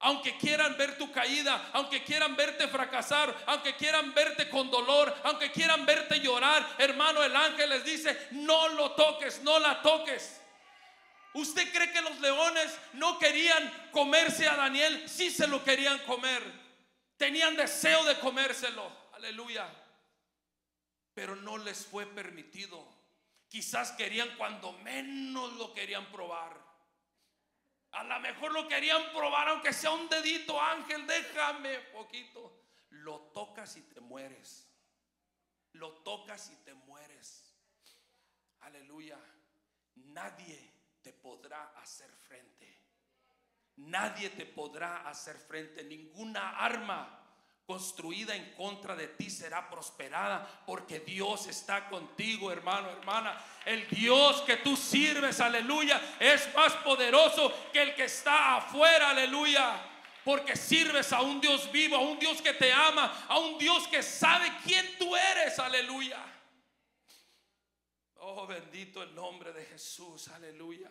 Aunque 0.00 0.36
quieran 0.36 0.76
ver 0.76 0.98
tu 0.98 1.12
caída, 1.12 1.70
aunque 1.72 2.02
quieran 2.02 2.34
verte 2.34 2.66
fracasar, 2.66 3.32
aunque 3.46 3.76
quieran 3.76 4.12
verte 4.12 4.48
con 4.48 4.68
dolor, 4.68 5.16
aunque 5.22 5.52
quieran 5.52 5.86
verte 5.86 6.18
llorar, 6.18 6.74
hermano, 6.78 7.22
el 7.22 7.36
ángel 7.36 7.70
les 7.70 7.84
dice, 7.84 8.28
no 8.32 8.66
lo 8.70 8.96
toques, 8.96 9.42
no 9.42 9.60
la 9.60 9.80
toques. 9.80 10.40
¿Usted 11.34 11.72
cree 11.72 11.92
que 11.92 12.02
los 12.02 12.18
leones 12.18 12.76
no 12.94 13.16
querían 13.20 13.90
comerse 13.92 14.48
a 14.48 14.56
Daniel? 14.56 15.08
Sí 15.08 15.30
se 15.30 15.46
lo 15.46 15.62
querían 15.62 16.00
comer. 16.00 16.42
Tenían 17.16 17.54
deseo 17.54 18.04
de 18.06 18.18
comérselo. 18.18 18.90
Aleluya 19.12 19.70
pero 21.20 21.36
no 21.36 21.58
les 21.58 21.84
fue 21.84 22.06
permitido. 22.06 22.82
Quizás 23.46 23.92
querían 23.92 24.38
cuando 24.38 24.72
menos 24.72 25.52
lo 25.58 25.74
querían 25.74 26.10
probar. 26.10 26.58
A 27.90 28.04
lo 28.04 28.20
mejor 28.20 28.52
lo 28.52 28.66
querían 28.66 29.02
probar 29.12 29.50
aunque 29.50 29.74
sea 29.74 29.90
un 29.90 30.08
dedito, 30.08 30.58
ángel, 30.58 31.06
déjame 31.06 31.78
poquito. 31.92 32.62
Lo 32.88 33.20
tocas 33.34 33.76
y 33.76 33.82
te 33.82 34.00
mueres. 34.00 34.66
Lo 35.72 35.92
tocas 35.98 36.50
y 36.52 36.56
te 36.64 36.72
mueres. 36.72 37.54
Aleluya. 38.60 39.18
Nadie 39.96 40.72
te 41.02 41.12
podrá 41.12 41.74
hacer 41.82 42.10
frente. 42.14 42.82
Nadie 43.76 44.30
te 44.30 44.46
podrá 44.46 45.06
hacer 45.06 45.36
frente. 45.36 45.84
Ninguna 45.84 46.56
arma 46.56 47.19
construida 47.70 48.34
en 48.34 48.52
contra 48.54 48.96
de 48.96 49.06
ti 49.06 49.30
será 49.30 49.70
prosperada 49.70 50.64
porque 50.66 50.98
Dios 50.98 51.46
está 51.46 51.88
contigo, 51.88 52.50
hermano, 52.50 52.90
hermana. 52.90 53.40
El 53.64 53.88
Dios 53.88 54.40
que 54.40 54.56
tú 54.56 54.76
sirves, 54.76 55.38
aleluya, 55.38 56.16
es 56.18 56.52
más 56.52 56.72
poderoso 56.78 57.54
que 57.72 57.80
el 57.80 57.94
que 57.94 58.06
está 58.06 58.56
afuera, 58.56 59.10
aleluya. 59.10 59.80
Porque 60.24 60.56
sirves 60.56 61.12
a 61.12 61.22
un 61.22 61.40
Dios 61.40 61.70
vivo, 61.70 61.94
a 61.94 62.00
un 62.00 62.18
Dios 62.18 62.42
que 62.42 62.54
te 62.54 62.72
ama, 62.72 63.24
a 63.28 63.38
un 63.38 63.56
Dios 63.56 63.86
que 63.86 64.02
sabe 64.02 64.52
quién 64.64 64.98
tú 64.98 65.14
eres, 65.14 65.56
aleluya. 65.60 66.18
Oh, 68.16 68.48
bendito 68.48 69.00
el 69.00 69.14
nombre 69.14 69.52
de 69.52 69.64
Jesús, 69.66 70.26
aleluya. 70.26 70.90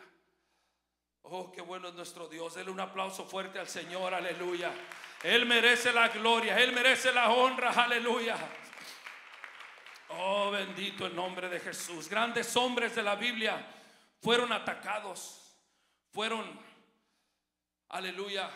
Oh, 1.24 1.52
qué 1.52 1.62
bueno 1.62 1.90
es 1.90 1.94
nuestro 1.94 2.28
Dios. 2.28 2.56
Dele 2.56 2.72
un 2.72 2.80
aplauso 2.80 3.26
fuerte 3.26 3.60
al 3.60 3.68
Señor, 3.68 4.14
aleluya. 4.14 4.72
Él 5.24 5.46
merece 5.46 5.92
la 5.92 6.08
gloria, 6.08 6.60
Él 6.60 6.72
merece 6.72 7.12
la 7.12 7.32
honra, 7.32 7.72
aleluya. 7.72 8.38
Oh, 10.10 10.50
bendito 10.50 11.06
el 11.06 11.16
nombre 11.16 11.50
de 11.50 11.60
Jesús. 11.60 12.10
Grandes 12.10 12.56
hombres 12.56 12.96
de 12.96 13.04
la 13.04 13.16
Biblia 13.16 13.64
fueron 14.22 14.52
atacados, 14.52 15.56
fueron, 16.12 16.60
aleluya, 17.90 18.50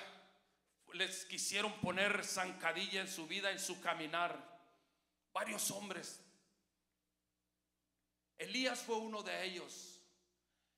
les 0.93 1.25
quisieron 1.25 1.73
poner 1.79 2.23
zancadilla 2.23 3.01
en 3.01 3.07
su 3.07 3.27
vida, 3.27 3.51
en 3.51 3.59
su 3.59 3.81
caminar. 3.81 4.51
Varios 5.31 5.71
hombres. 5.71 6.23
Elías 8.37 8.81
fue 8.81 8.97
uno 8.97 9.23
de 9.23 9.43
ellos. 9.45 9.92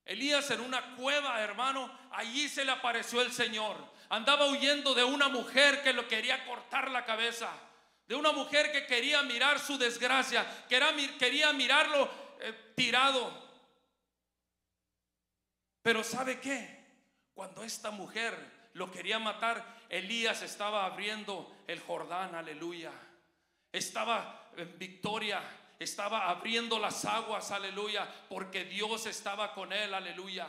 Elías 0.06 0.50
en 0.52 0.62
una 0.62 0.96
cueva, 0.96 1.42
hermano, 1.42 1.92
allí 2.12 2.48
se 2.48 2.64
le 2.64 2.72
apareció 2.72 3.22
el 3.22 3.32
Señor 3.32 3.96
andaba 4.10 4.48
huyendo 4.48 4.94
de 4.94 5.04
una 5.04 5.30
mujer 5.30 5.82
que 5.84 5.94
lo 5.94 6.08
quería 6.08 6.46
cortar 6.46 6.92
la 6.92 7.06
cabeza, 7.06 7.50
de 8.08 8.16
una 8.16 8.32
mujer 8.32 8.72
que 8.72 8.86
quería 8.86 9.24
mirar 9.24 9.60
su 9.60 9.78
desgracia, 9.78 10.46
que 10.70 10.80
quería 11.18 11.54
mirarlo 11.54 12.10
eh, 12.40 12.74
tirado. 12.76 13.46
Pero 15.82 16.04
¿sabe 16.04 16.40
qué? 16.40 16.84
Cuando 17.34 17.64
esta 17.64 17.92
mujer 17.92 18.70
lo 18.74 18.92
quería 18.92 19.20
matar, 19.20 19.76
Elías 19.90 20.42
estaba 20.42 20.86
abriendo 20.86 21.64
el 21.68 21.80
Jordán, 21.80 22.36
aleluya. 22.36 22.92
Estaba 23.72 24.50
en 24.56 24.78
victoria, 24.80 25.42
estaba 25.80 26.30
abriendo 26.30 26.80
las 26.80 27.06
aguas, 27.06 27.52
aleluya, 27.52 28.08
porque 28.30 28.66
Dios 28.66 29.06
estaba 29.06 29.54
con 29.54 29.74
él, 29.74 29.94
aleluya. 29.94 30.48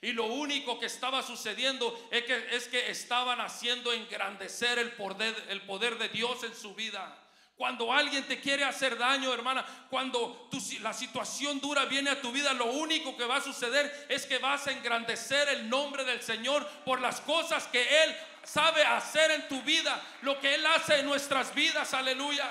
Y 0.00 0.12
lo 0.12 0.26
único 0.26 0.78
que 0.78 0.86
estaba 0.86 1.22
sucediendo 1.22 2.08
es 2.10 2.24
que, 2.24 2.56
es 2.56 2.68
que 2.68 2.90
estaban 2.90 3.40
haciendo 3.40 3.92
engrandecer 3.92 4.78
el 4.78 4.92
poder, 4.92 5.34
el 5.48 5.62
poder 5.62 5.98
de 5.98 6.08
Dios 6.08 6.44
en 6.44 6.54
su 6.54 6.74
vida. 6.74 7.16
Cuando 7.56 7.92
alguien 7.92 8.22
te 8.28 8.40
quiere 8.40 8.62
hacer 8.62 8.96
daño, 8.96 9.34
hermana, 9.34 9.66
cuando 9.90 10.48
la 10.80 10.92
situación 10.92 11.58
dura 11.58 11.86
viene 11.86 12.10
a 12.10 12.20
tu 12.22 12.30
vida, 12.30 12.52
lo 12.52 12.66
único 12.66 13.16
que 13.16 13.24
va 13.24 13.38
a 13.38 13.40
suceder 13.40 14.06
es 14.08 14.26
que 14.26 14.38
vas 14.38 14.68
a 14.68 14.70
engrandecer 14.70 15.48
el 15.48 15.68
nombre 15.68 16.04
del 16.04 16.22
Señor 16.22 16.64
por 16.84 17.00
las 17.00 17.20
cosas 17.20 17.66
que 17.66 18.04
Él 18.04 18.16
sabe 18.44 18.84
hacer 18.84 19.32
en 19.32 19.48
tu 19.48 19.60
vida, 19.62 20.00
lo 20.22 20.38
que 20.38 20.54
Él 20.54 20.64
hace 20.66 21.00
en 21.00 21.06
nuestras 21.06 21.52
vidas, 21.52 21.92
aleluya. 21.94 22.48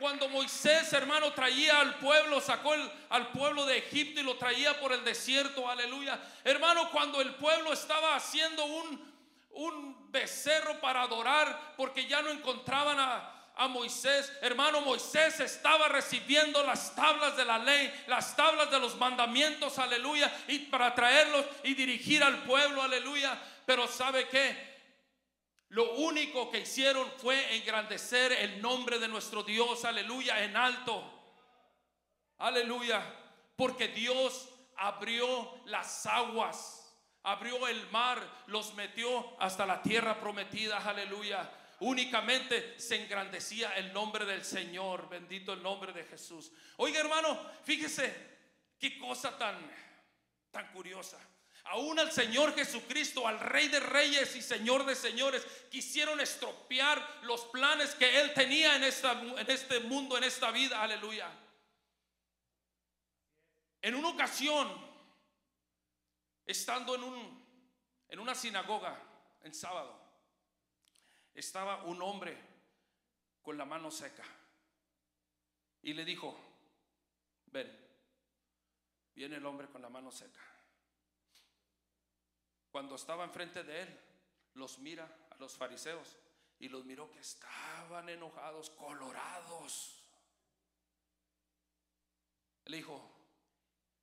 Cuando 0.00 0.30
Moisés, 0.30 0.90
hermano, 0.94 1.34
traía 1.34 1.78
al 1.78 1.96
pueblo, 1.96 2.40
sacó 2.40 2.74
al 3.10 3.32
pueblo 3.32 3.66
de 3.66 3.76
Egipto 3.76 4.18
y 4.20 4.24
lo 4.24 4.38
traía 4.38 4.80
por 4.80 4.94
el 4.94 5.04
desierto, 5.04 5.68
aleluya. 5.68 6.18
Hermano, 6.42 6.90
cuando 6.90 7.20
el 7.20 7.34
pueblo 7.34 7.70
estaba 7.70 8.16
haciendo 8.16 8.64
un, 8.64 9.14
un 9.50 10.10
becerro 10.10 10.80
para 10.80 11.02
adorar, 11.02 11.74
porque 11.76 12.06
ya 12.06 12.22
no 12.22 12.30
encontraban 12.30 12.98
a, 12.98 13.52
a 13.56 13.68
Moisés. 13.68 14.32
Hermano, 14.40 14.80
Moisés 14.80 15.38
estaba 15.40 15.86
recibiendo 15.88 16.64
las 16.64 16.94
tablas 16.94 17.36
de 17.36 17.44
la 17.44 17.58
ley, 17.58 17.92
las 18.06 18.34
tablas 18.34 18.70
de 18.70 18.80
los 18.80 18.96
mandamientos, 18.96 19.78
aleluya, 19.78 20.34
y 20.48 20.60
para 20.60 20.94
traerlos 20.94 21.44
y 21.62 21.74
dirigir 21.74 22.24
al 22.24 22.42
pueblo, 22.44 22.82
aleluya. 22.82 23.38
Pero 23.66 23.86
¿sabe 23.86 24.26
qué? 24.28 24.69
Lo 25.70 25.94
único 25.94 26.50
que 26.50 26.60
hicieron 26.60 27.08
fue 27.18 27.56
engrandecer 27.56 28.32
el 28.32 28.60
nombre 28.60 28.98
de 28.98 29.06
nuestro 29.06 29.44
Dios, 29.44 29.84
aleluya, 29.84 30.42
en 30.42 30.56
alto. 30.56 31.04
Aleluya, 32.38 33.00
porque 33.54 33.86
Dios 33.86 34.48
abrió 34.76 35.62
las 35.66 36.06
aguas, 36.06 36.92
abrió 37.22 37.68
el 37.68 37.88
mar, 37.90 38.20
los 38.48 38.74
metió 38.74 39.40
hasta 39.40 39.64
la 39.64 39.80
tierra 39.80 40.18
prometida, 40.18 40.78
aleluya. 40.78 41.48
Únicamente 41.78 42.78
se 42.80 43.04
engrandecía 43.04 43.76
el 43.76 43.92
nombre 43.92 44.24
del 44.24 44.44
Señor, 44.44 45.08
bendito 45.08 45.52
el 45.52 45.62
nombre 45.62 45.92
de 45.92 46.02
Jesús. 46.02 46.50
Oiga 46.78 46.98
hermano, 46.98 47.38
fíjese 47.62 48.12
qué 48.76 48.98
cosa 48.98 49.38
tan, 49.38 49.56
tan 50.50 50.72
curiosa. 50.72 51.16
Aún 51.64 51.98
al 51.98 52.10
Señor 52.10 52.54
Jesucristo, 52.54 53.26
al 53.26 53.38
Rey 53.38 53.68
de 53.68 53.80
Reyes 53.80 54.34
y 54.34 54.42
Señor 54.42 54.84
de 54.86 54.94
Señores, 54.94 55.46
quisieron 55.70 56.20
estropear 56.20 57.20
los 57.22 57.44
planes 57.46 57.94
que 57.94 58.20
Él 58.20 58.34
tenía 58.34 58.76
en, 58.76 58.84
esta, 58.84 59.20
este 59.46 59.80
mundo, 59.80 60.16
en 60.16 60.24
esta 60.24 60.50
vida. 60.50 60.82
Aleluya. 60.82 61.30
En 63.82 63.94
una 63.94 64.08
ocasión, 64.08 64.68
estando 66.44 66.94
en, 66.94 67.44
en 68.08 68.18
una 68.18 68.34
sinagoga 68.34 69.00
en 69.42 69.54
sábado, 69.54 69.98
estaba 71.34 71.84
un 71.84 72.02
hombre 72.02 72.36
con 73.42 73.56
la 73.56 73.64
mano 73.64 73.90
seca 73.90 74.24
y 75.82 75.94
le 75.94 76.04
dijo, 76.04 76.38
ven, 77.46 77.70
viene 79.14 79.36
el 79.36 79.46
hombre 79.46 79.68
con 79.68 79.80
la 79.82 79.88
mano 79.88 80.10
seca. 80.10 80.40
Cuando 82.70 82.94
estaba 82.94 83.24
enfrente 83.24 83.62
de 83.64 83.82
él, 83.82 84.00
los 84.54 84.78
mira 84.78 85.08
a 85.30 85.36
los 85.36 85.56
fariseos 85.56 86.16
y 86.58 86.68
los 86.68 86.84
miró 86.84 87.10
que 87.10 87.20
estaban 87.20 88.08
enojados, 88.08 88.70
colorados. 88.70 90.02
Le 92.66 92.76
dijo, 92.76 93.10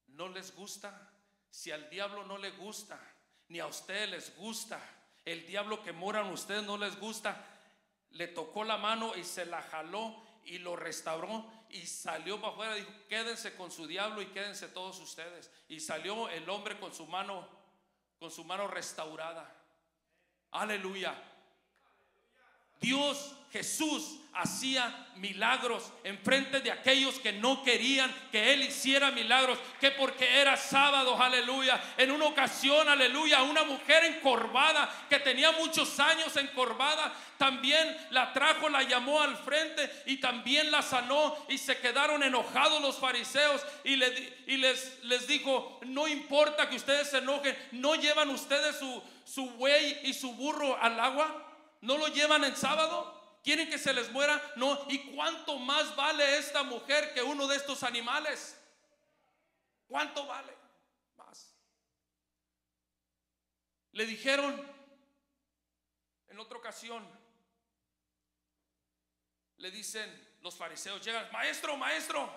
¿no 0.07 0.27
les 0.29 0.53
gusta? 0.55 1.13
Si 1.49 1.71
al 1.71 1.89
diablo 1.89 2.25
no 2.25 2.37
le 2.37 2.51
gusta, 2.51 2.99
ni 3.49 3.59
a 3.59 3.67
ustedes 3.67 4.09
les 4.09 4.37
gusta, 4.37 4.81
el 5.23 5.45
diablo 5.45 5.83
que 5.83 5.93
mora 5.93 6.21
en 6.21 6.33
ustedes 6.33 6.63
no 6.63 6.77
les 6.77 6.99
gusta, 6.99 7.45
le 8.11 8.27
tocó 8.27 8.63
la 8.63 8.77
mano 8.77 9.15
y 9.15 9.23
se 9.23 9.45
la 9.45 9.61
jaló 9.61 10.23
y 10.43 10.59
lo 10.59 10.75
restauró 10.75 11.45
y 11.69 11.85
salió 11.85 12.39
para 12.39 12.53
afuera. 12.53 12.73
Dijo, 12.75 12.91
quédense 13.09 13.55
con 13.55 13.71
su 13.71 13.85
diablo 13.87 14.21
y 14.21 14.27
quédense 14.27 14.69
todos 14.69 14.99
ustedes. 14.99 15.51
Y 15.67 15.79
salió 15.79 16.29
el 16.29 16.49
hombre 16.49 16.79
con 16.79 16.93
su 16.93 17.05
mano, 17.05 17.47
con 18.19 18.31
su 18.31 18.43
mano 18.43 18.67
restaurada. 18.67 19.49
Aleluya. 20.51 21.15
Dios 22.79 23.33
Jesús 23.51 24.19
hacía 24.33 25.07
milagros 25.15 25.91
en 26.03 26.19
frente 26.19 26.59
de 26.59 26.69
aquellos 26.69 27.17
que 27.19 27.31
no 27.31 27.63
querían 27.63 28.13
que 28.31 28.53
Él 28.53 28.61
hiciera 28.61 29.09
milagros, 29.09 29.57
que 29.79 29.89
porque 29.91 30.39
era 30.39 30.55
sábado, 30.55 31.19
aleluya. 31.19 31.81
En 31.97 32.11
una 32.11 32.25
ocasión, 32.25 32.87
aleluya, 32.87 33.41
una 33.41 33.63
mujer 33.63 34.03
encorvada 34.03 35.07
que 35.09 35.19
tenía 35.19 35.51
muchos 35.53 35.99
años 35.99 36.35
encorvada, 36.37 37.11
también 37.39 37.97
la 38.11 38.31
trajo, 38.31 38.69
la 38.69 38.83
llamó 38.83 39.21
al 39.21 39.35
frente 39.37 39.89
y 40.05 40.17
también 40.17 40.69
la 40.69 40.83
sanó 40.83 41.35
y 41.49 41.57
se 41.57 41.79
quedaron 41.79 42.21
enojados 42.21 42.79
los 42.81 42.97
fariseos 42.97 43.65
y, 43.83 43.95
les, 43.95 45.03
les 45.03 45.27
dijo, 45.27 45.79
no 45.85 46.07
importa 46.07 46.69
que 46.69 46.75
ustedes 46.75 47.09
se 47.09 47.19
enojen, 47.19 47.57
no 47.71 47.95
llevan 47.95 48.29
ustedes 48.29 48.77
su, 48.77 49.01
su 49.25 49.49
buey 49.51 50.01
y 50.03 50.13
su 50.13 50.33
burro 50.33 50.77
al 50.79 50.99
agua, 50.99 51.46
no 51.81 51.97
lo 51.97 52.07
llevan 52.07 52.43
en 52.43 52.55
sábado. 52.55 53.39
¿Quieren 53.43 53.69
que 53.69 53.77
se 53.77 53.93
les 53.93 54.11
muera? 54.11 54.41
No. 54.55 54.85
¿Y 54.89 55.15
cuánto 55.15 55.57
más 55.57 55.95
vale 55.95 56.37
esta 56.37 56.63
mujer 56.63 57.13
que 57.13 57.21
uno 57.21 57.47
de 57.47 57.55
estos 57.55 57.83
animales? 57.83 58.59
¿Cuánto 59.87 60.25
vale? 60.25 60.53
Más. 61.15 61.55
Le 63.93 64.05
dijeron 64.05 64.77
en 66.27 66.39
otra 66.39 66.57
ocasión, 66.57 67.07
le 69.57 69.71
dicen 69.71 70.37
los 70.41 70.55
fariseos, 70.55 71.03
llegan, 71.03 71.31
maestro, 71.31 71.77
maestro, 71.77 72.31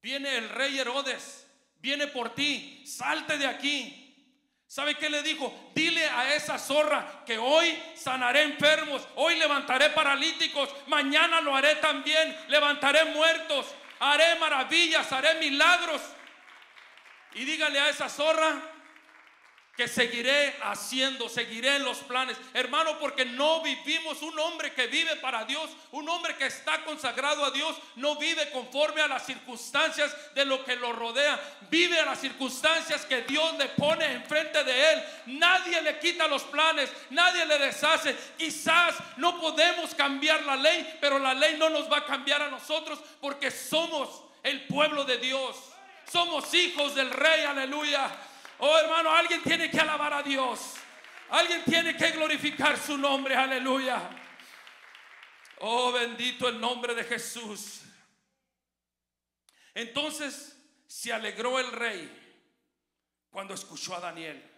viene 0.00 0.36
el 0.38 0.48
rey 0.48 0.78
Herodes, 0.78 1.46
viene 1.76 2.08
por 2.08 2.34
ti, 2.34 2.84
salte 2.86 3.38
de 3.38 3.46
aquí. 3.46 4.01
¿Sabe 4.72 4.94
qué 4.94 5.10
le 5.10 5.22
dijo? 5.22 5.52
Dile 5.74 6.02
a 6.02 6.34
esa 6.34 6.58
zorra 6.58 7.24
que 7.26 7.36
hoy 7.36 7.78
sanaré 7.94 8.40
enfermos, 8.40 9.06
hoy 9.16 9.36
levantaré 9.36 9.90
paralíticos, 9.90 10.66
mañana 10.86 11.42
lo 11.42 11.54
haré 11.54 11.74
también, 11.74 12.34
levantaré 12.48 13.04
muertos, 13.04 13.66
haré 14.00 14.36
maravillas, 14.36 15.12
haré 15.12 15.34
milagros. 15.34 16.00
Y 17.34 17.44
dígale 17.44 17.80
a 17.80 17.90
esa 17.90 18.08
zorra 18.08 18.62
que 19.76 19.88
seguiré 19.88 20.54
haciendo, 20.62 21.30
seguiré 21.30 21.78
los 21.78 21.98
planes. 21.98 22.36
Hermano, 22.52 22.98
porque 22.98 23.24
no 23.24 23.62
vivimos 23.62 24.20
un 24.20 24.38
hombre 24.38 24.74
que 24.74 24.86
vive 24.86 25.16
para 25.16 25.44
Dios, 25.44 25.70
un 25.92 26.06
hombre 26.10 26.36
que 26.36 26.44
está 26.44 26.84
consagrado 26.84 27.42
a 27.42 27.50
Dios, 27.50 27.74
no 27.96 28.16
vive 28.16 28.50
conforme 28.50 29.00
a 29.00 29.08
las 29.08 29.24
circunstancias 29.24 30.14
de 30.34 30.44
lo 30.44 30.62
que 30.64 30.76
lo 30.76 30.92
rodea, 30.92 31.40
vive 31.70 31.98
a 31.98 32.04
las 32.04 32.20
circunstancias 32.20 33.06
que 33.06 33.22
Dios 33.22 33.56
le 33.56 33.68
pone 33.70 34.04
enfrente 34.12 34.62
de 34.62 34.92
él. 34.92 35.02
Nadie 35.26 35.80
le 35.80 35.98
quita 35.98 36.28
los 36.28 36.42
planes, 36.42 36.90
nadie 37.08 37.46
le 37.46 37.58
deshace. 37.58 38.14
Quizás 38.36 38.94
no 39.16 39.40
podemos 39.40 39.94
cambiar 39.94 40.42
la 40.42 40.56
ley, 40.56 40.98
pero 41.00 41.18
la 41.18 41.32
ley 41.32 41.56
no 41.56 41.70
nos 41.70 41.90
va 41.90 41.98
a 41.98 42.04
cambiar 42.04 42.42
a 42.42 42.50
nosotros 42.50 42.98
porque 43.22 43.50
somos 43.50 44.22
el 44.42 44.66
pueblo 44.66 45.04
de 45.04 45.16
Dios. 45.16 45.56
Somos 46.10 46.52
hijos 46.52 46.94
del 46.94 47.10
rey, 47.10 47.44
aleluya. 47.44 48.10
Oh 48.64 48.78
hermano, 48.78 49.10
alguien 49.10 49.42
tiene 49.42 49.68
que 49.68 49.80
alabar 49.80 50.12
a 50.12 50.22
Dios. 50.22 50.74
Alguien 51.30 51.64
tiene 51.64 51.96
que 51.96 52.12
glorificar 52.12 52.78
su 52.78 52.96
nombre. 52.96 53.34
Aleluya. 53.34 54.08
Oh 55.58 55.90
bendito 55.90 56.48
el 56.48 56.60
nombre 56.60 56.94
de 56.94 57.02
Jesús. 57.02 57.80
Entonces 59.74 60.56
se 60.86 61.12
alegró 61.12 61.58
el 61.58 61.72
rey 61.72 62.38
cuando 63.30 63.52
escuchó 63.52 63.96
a 63.96 64.00
Daniel. 64.00 64.48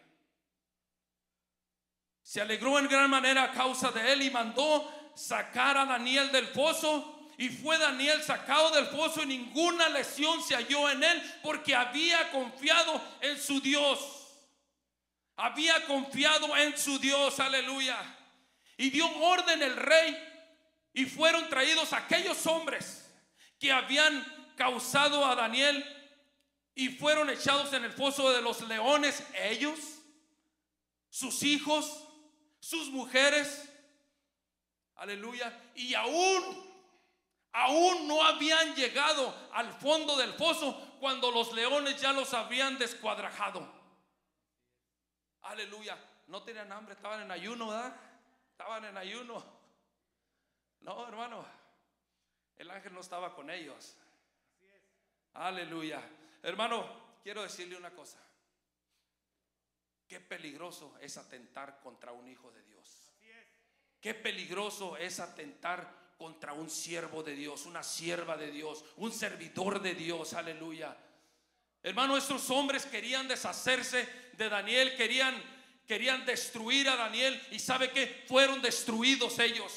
Se 2.23 2.43
alegró 2.43 2.79
en 2.79 2.89
gran 2.89 3.09
manera 3.09 3.45
a 3.45 3.53
causa 3.53 3.91
de 3.91 4.13
él 4.13 4.21
y 4.21 4.31
mandó 4.31 5.13
sacar 5.15 5.79
a 5.79 5.87
Daniel 5.87 6.31
del 6.31 6.49
foso 6.49 7.14
y 7.37 7.49
fue 7.49 7.79
Daniel 7.79 8.23
sacado 8.23 8.71
del 8.71 8.87
foso 8.87 9.23
y 9.23 9.27
ninguna 9.27 9.89
lesión 9.89 10.43
se 10.43 10.55
halló 10.55 10.89
en 10.91 11.03
él 11.03 11.41
porque 11.43 11.75
había 11.75 12.31
confiado 12.31 13.03
en 13.21 13.41
su 13.41 13.61
Dios. 13.61 13.99
Había 15.37 15.85
confiado 15.87 16.57
en 16.57 16.79
su 16.79 16.99
Dios, 16.99 17.41
aleluya. 17.41 17.99
Y 18.77 18.91
dio 18.91 19.09
orden 19.19 19.63
el 19.63 19.77
rey 19.77 20.17
y 20.93 21.07
fueron 21.07 21.49
traídos 21.49 21.93
aquellos 21.93 22.47
hombres 22.47 23.11
que 23.59 23.73
habían 23.73 24.25
causado 24.57 25.25
a 25.27 25.35
Daniel 25.35 25.85
y 26.75 26.89
fueron 26.89 27.31
echados 27.31 27.73
en 27.73 27.85
el 27.85 27.93
foso 27.93 28.33
de 28.33 28.43
los 28.43 28.61
leones, 28.63 29.23
ellos, 29.35 29.79
sus 31.09 31.43
hijos, 31.43 32.05
sus 32.61 32.91
mujeres, 32.91 33.69
aleluya, 34.97 35.57
y 35.75 35.95
aún 35.95 36.74
aún 37.55 38.09
no 38.09 38.23
habían 38.23 38.75
llegado 38.75 39.35
al 39.53 39.73
fondo 39.73 40.17
del 40.17 40.35
foso 40.35 40.97
cuando 41.01 41.31
los 41.31 41.53
leones 41.53 42.01
ya 42.01 42.13
los 42.13 42.35
habían 42.35 42.79
descuadrajado. 42.79 43.67
Aleluya. 45.43 45.97
No 46.27 46.43
tenían 46.43 46.73
hambre, 46.73 46.95
estaban 46.95 47.21
en 47.21 47.31
ayuno, 47.31 47.69
¿verdad? 47.69 47.95
Estaban 48.51 48.85
en 48.87 48.97
ayuno. 48.97 49.45
No, 50.81 51.07
hermano. 51.07 51.45
El 52.57 52.71
ángel 52.71 52.93
no 52.93 53.01
estaba 53.01 53.35
con 53.35 53.51
ellos. 53.51 53.97
Aleluya. 55.35 56.03
Hermano, 56.43 57.19
quiero 57.23 57.43
decirle 57.43 57.77
una 57.77 57.91
cosa. 57.91 58.19
Qué 60.09 60.21
peligroso 60.21 60.97
es 61.01 61.17
atentar 61.17 61.81
contra 61.81 62.13
un 62.13 62.29
hijo 62.29 62.51
de 62.51 62.63
Dios. 62.63 63.11
Qué 64.01 64.13
peligroso 64.13 64.97
es 64.97 65.21
atentar 65.21 66.04
contra 66.17 66.53
un 66.53 66.71
siervo 66.71 67.23
de 67.23 67.35
Dios, 67.35 67.67
una 67.67 67.83
sierva 67.83 68.37
de 68.37 68.51
Dios, 68.51 68.85
un 68.97 69.13
servidor 69.13 69.81
de 69.81 69.95
Dios, 69.95 70.35
aleluya. 70.35 70.97
Hermano, 71.83 72.17
estos 72.17 72.51
hombres 72.51 72.87
querían 72.87 73.29
deshacerse 73.29 74.09
de 74.33 74.49
Daniel, 74.49 74.97
querían, 74.97 75.35
querían 75.87 76.25
destruir 76.25 76.89
a 76.89 76.97
Daniel 76.97 77.41
y 77.51 77.59
sabe 77.59 77.91
que 77.91 78.25
fueron 78.27 78.63
destruidos 78.63 79.39
ellos. 79.39 79.73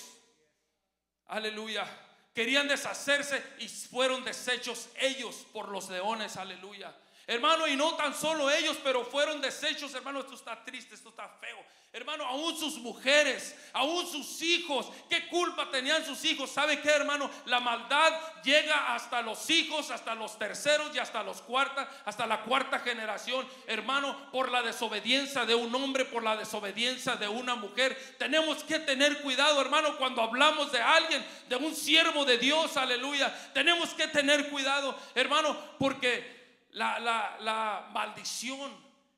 Aleluya. 1.28 1.86
Querían 2.34 2.68
deshacerse 2.68 3.44
y 3.60 3.68
fueron 3.68 4.24
deshechos 4.24 4.90
ellos 5.00 5.46
por 5.52 5.70
los 5.70 5.90
leones, 5.90 6.38
aleluya. 6.38 6.96
Hermano, 7.30 7.68
y 7.68 7.76
no 7.76 7.94
tan 7.96 8.16
solo 8.16 8.50
ellos, 8.50 8.78
pero 8.82 9.04
fueron 9.04 9.42
deshechos, 9.42 9.94
hermano, 9.94 10.22
esto 10.22 10.36
está 10.36 10.64
triste, 10.64 10.96
esto 10.96 11.10
está 11.10 11.28
feo. 11.28 11.58
Hermano, 11.92 12.26
aún 12.26 12.58
sus 12.58 12.78
mujeres, 12.78 13.56
aún 13.74 14.06
sus 14.06 14.42
hijos, 14.42 14.88
¿qué 15.10 15.28
culpa 15.28 15.70
tenían 15.72 16.06
sus 16.06 16.24
hijos? 16.26 16.52
¿Sabe 16.52 16.80
qué, 16.80 16.90
hermano? 16.90 17.30
La 17.46 17.60
maldad 17.60 18.14
llega 18.44 18.94
hasta 18.94 19.22
los 19.22 19.50
hijos, 19.50 19.90
hasta 19.90 20.14
los 20.14 20.38
terceros 20.38 20.96
y 20.96 21.00
hasta 21.00 21.24
los 21.24 21.42
cuarta, 21.42 21.90
hasta 22.06 22.28
la 22.28 22.44
cuarta 22.44 22.80
generación. 22.80 23.48
Hermano, 23.66 24.32
por 24.32 24.52
la 24.52 24.62
desobediencia 24.62 25.46
de 25.46 25.56
un 25.56 25.74
hombre, 25.74 26.06
por 26.06 26.24
la 26.24 26.38
desobediencia 26.38 27.16
de 27.16 27.28
una 27.28 27.56
mujer. 27.56 27.98
Tenemos 28.20 28.64
que 28.64 28.80
tener 28.80 29.22
cuidado, 29.22 29.60
hermano, 29.60 29.98
cuando 29.98 30.22
hablamos 30.22 30.72
de 30.72 30.82
alguien, 30.82 31.26
de 31.50 31.56
un 31.56 31.76
siervo 31.76 32.26
de 32.26 32.38
Dios, 32.38 32.78
aleluya. 32.78 33.34
Tenemos 33.54 33.90
que 33.90 34.08
tener 34.08 34.50
cuidado, 34.50 34.98
hermano, 35.16 35.58
porque 35.80 36.37
la, 36.78 37.00
la, 37.00 37.38
la 37.40 37.90
maldición, 37.92 38.72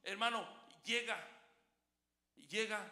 hermano, 0.04 0.48
llega 0.84 1.18
llega 2.50 2.84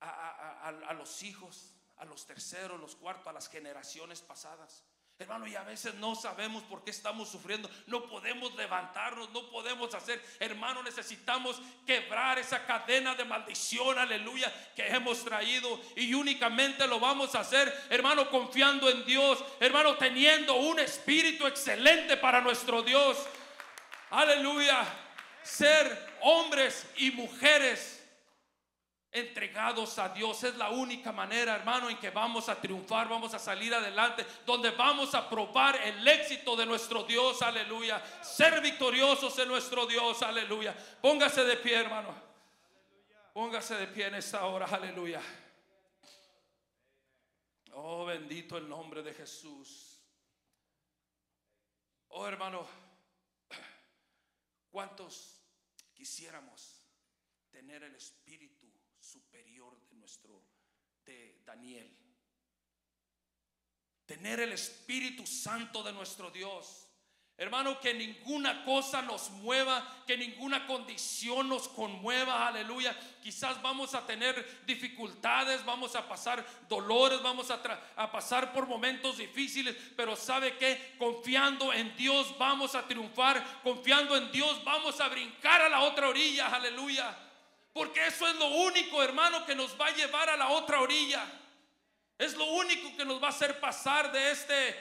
a, 0.00 0.92
los 0.94 1.22
hijos, 1.22 1.74
a 1.96 2.04
los 2.04 2.26
terceros, 2.26 2.80
los 2.80 2.96
cuartos, 2.96 3.28
a 3.28 3.32
las 3.32 3.48
generaciones 3.48 4.20
pasadas. 4.20 4.82
Hermano, 5.18 5.46
y 5.46 5.56
a 5.56 5.62
veces 5.62 5.94
no 5.94 6.14
sabemos 6.14 6.62
por 6.64 6.84
qué 6.84 6.90
estamos 6.90 7.30
sufriendo. 7.30 7.70
No 7.86 8.06
podemos 8.06 8.54
levantarnos, 8.54 9.30
no 9.30 9.50
podemos 9.50 9.94
hacer. 9.94 10.22
Hermano, 10.38 10.82
necesitamos 10.82 11.60
quebrar 11.86 12.38
esa 12.38 12.66
cadena 12.66 13.14
de 13.14 13.24
maldición, 13.24 13.98
aleluya, 13.98 14.52
que 14.74 14.86
hemos 14.86 15.24
traído. 15.24 15.80
Y 15.96 16.12
únicamente 16.12 16.86
lo 16.86 17.00
vamos 17.00 17.34
a 17.34 17.40
hacer, 17.40 17.72
hermano, 17.88 18.30
confiando 18.30 18.90
en 18.90 19.06
Dios. 19.06 19.42
Hermano, 19.58 19.96
teniendo 19.96 20.54
un 20.54 20.80
espíritu 20.80 21.46
excelente 21.46 22.18
para 22.18 22.42
nuestro 22.42 22.82
Dios. 22.82 23.16
Aleluya. 24.10 24.84
Ser 25.42 26.16
hombres 26.22 26.86
y 26.96 27.10
mujeres 27.12 27.96
entregados 29.16 29.98
a 29.98 30.10
Dios. 30.10 30.42
Es 30.44 30.56
la 30.56 30.70
única 30.70 31.12
manera, 31.12 31.56
hermano, 31.56 31.88
en 31.88 31.98
que 31.98 32.10
vamos 32.10 32.48
a 32.48 32.60
triunfar, 32.60 33.08
vamos 33.08 33.32
a 33.34 33.38
salir 33.38 33.74
adelante, 33.74 34.26
donde 34.44 34.70
vamos 34.70 35.14
a 35.14 35.28
probar 35.28 35.76
el 35.76 36.06
éxito 36.06 36.54
de 36.56 36.66
nuestro 36.66 37.04
Dios, 37.04 37.40
aleluya. 37.42 38.02
Ser 38.22 38.60
victoriosos 38.60 39.38
en 39.38 39.48
nuestro 39.48 39.86
Dios, 39.86 40.22
aleluya. 40.22 40.74
Póngase 41.00 41.44
de 41.44 41.56
pie, 41.56 41.76
hermano. 41.76 42.14
Póngase 43.32 43.74
de 43.74 43.86
pie 43.86 44.06
en 44.06 44.16
esta 44.16 44.44
hora, 44.46 44.66
aleluya. 44.66 45.20
bendito 48.06 48.56
el 48.56 48.68
nombre 48.68 49.02
de 49.02 49.12
Jesús. 49.12 50.00
Oh 52.08 52.26
hermano, 52.26 52.66
¿cuántos 54.76 55.40
quisiéramos 55.94 56.86
tener 57.50 57.82
el 57.82 57.94
espíritu 57.94 58.70
superior 59.00 59.80
de 59.88 59.94
nuestro 59.94 60.44
de 61.02 61.40
Daniel? 61.46 61.96
Tener 64.04 64.40
el 64.40 64.52
Espíritu 64.52 65.26
Santo 65.26 65.82
de 65.82 65.94
nuestro 65.94 66.30
Dios. 66.30 66.85
Hermano, 67.38 67.78
que 67.80 67.92
ninguna 67.92 68.64
cosa 68.64 69.02
nos 69.02 69.28
mueva, 69.28 69.86
que 70.06 70.16
ninguna 70.16 70.66
condición 70.66 71.50
nos 71.50 71.68
conmueva, 71.68 72.48
aleluya. 72.48 72.98
Quizás 73.22 73.60
vamos 73.60 73.94
a 73.94 74.06
tener 74.06 74.64
dificultades, 74.64 75.62
vamos 75.62 75.94
a 75.96 76.08
pasar 76.08 76.42
dolores, 76.66 77.20
vamos 77.20 77.50
a, 77.50 77.60
a 77.96 78.10
pasar 78.10 78.54
por 78.54 78.66
momentos 78.66 79.18
difíciles, 79.18 79.76
pero 79.94 80.16
sabe 80.16 80.56
que 80.56 80.94
confiando 80.98 81.74
en 81.74 81.94
Dios 81.94 82.34
vamos 82.38 82.74
a 82.74 82.88
triunfar, 82.88 83.44
confiando 83.62 84.16
en 84.16 84.32
Dios 84.32 84.64
vamos 84.64 84.98
a 84.98 85.08
brincar 85.08 85.60
a 85.60 85.68
la 85.68 85.80
otra 85.80 86.08
orilla, 86.08 86.46
aleluya. 86.46 87.14
Porque 87.74 88.06
eso 88.06 88.26
es 88.26 88.36
lo 88.36 88.48
único, 88.48 89.02
hermano, 89.02 89.44
que 89.44 89.54
nos 89.54 89.78
va 89.78 89.88
a 89.88 89.94
llevar 89.94 90.30
a 90.30 90.38
la 90.38 90.48
otra 90.48 90.80
orilla. 90.80 91.22
Es 92.16 92.34
lo 92.34 92.46
único 92.46 92.96
que 92.96 93.04
nos 93.04 93.22
va 93.22 93.26
a 93.26 93.30
hacer 93.30 93.60
pasar 93.60 94.10
de 94.10 94.30
este, 94.30 94.76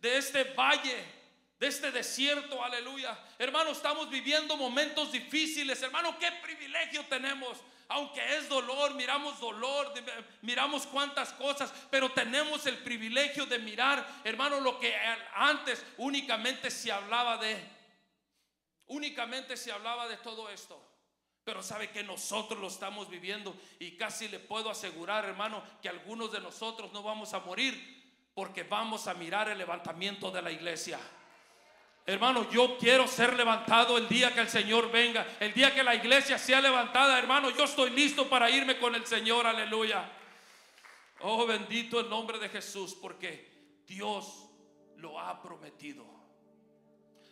de 0.00 0.18
este 0.18 0.44
valle 0.54 1.15
de 1.58 1.68
este 1.68 1.90
desierto, 1.90 2.62
aleluya. 2.62 3.18
Hermano, 3.38 3.70
estamos 3.70 4.10
viviendo 4.10 4.56
momentos 4.56 5.10
difíciles. 5.10 5.80
Hermano, 5.82 6.18
qué 6.18 6.30
privilegio 6.42 7.04
tenemos. 7.06 7.58
Aunque 7.88 8.36
es 8.36 8.48
dolor, 8.48 8.94
miramos 8.94 9.38
dolor, 9.40 9.94
miramos 10.42 10.86
cuántas 10.86 11.32
cosas, 11.32 11.72
pero 11.90 12.10
tenemos 12.10 12.66
el 12.66 12.78
privilegio 12.78 13.46
de 13.46 13.60
mirar, 13.60 14.04
hermano, 14.24 14.60
lo 14.60 14.78
que 14.78 14.92
antes 15.34 15.84
únicamente 15.98 16.70
se 16.70 16.90
hablaba 16.90 17.38
de. 17.38 17.76
Únicamente 18.88 19.56
se 19.56 19.72
hablaba 19.72 20.08
de 20.08 20.16
todo 20.18 20.50
esto. 20.50 20.82
Pero 21.44 21.62
sabe 21.62 21.90
que 21.90 22.02
nosotros 22.02 22.60
lo 22.60 22.66
estamos 22.66 23.08
viviendo 23.08 23.56
y 23.78 23.96
casi 23.96 24.28
le 24.28 24.40
puedo 24.40 24.68
asegurar, 24.68 25.24
hermano, 25.24 25.62
que 25.80 25.88
algunos 25.88 26.32
de 26.32 26.40
nosotros 26.40 26.92
no 26.92 27.04
vamos 27.04 27.34
a 27.34 27.40
morir 27.40 28.04
porque 28.34 28.64
vamos 28.64 29.06
a 29.06 29.14
mirar 29.14 29.48
el 29.48 29.56
levantamiento 29.56 30.32
de 30.32 30.42
la 30.42 30.50
iglesia. 30.50 30.98
Hermano, 32.08 32.48
yo 32.50 32.78
quiero 32.78 33.08
ser 33.08 33.34
levantado 33.34 33.98
el 33.98 34.08
día 34.08 34.32
que 34.32 34.40
el 34.40 34.48
Señor 34.48 34.92
venga, 34.92 35.26
el 35.40 35.52
día 35.52 35.74
que 35.74 35.82
la 35.82 35.92
iglesia 35.92 36.38
sea 36.38 36.60
levantada, 36.60 37.18
hermano, 37.18 37.50
yo 37.50 37.64
estoy 37.64 37.90
listo 37.90 38.28
para 38.28 38.48
irme 38.48 38.78
con 38.78 38.94
el 38.94 39.04
Señor, 39.04 39.44
aleluya. 39.44 40.08
Oh, 41.22 41.44
bendito 41.46 41.98
el 41.98 42.08
nombre 42.08 42.38
de 42.38 42.48
Jesús, 42.48 42.94
porque 42.94 43.82
Dios 43.88 44.48
lo 44.98 45.18
ha 45.18 45.42
prometido. 45.42 46.06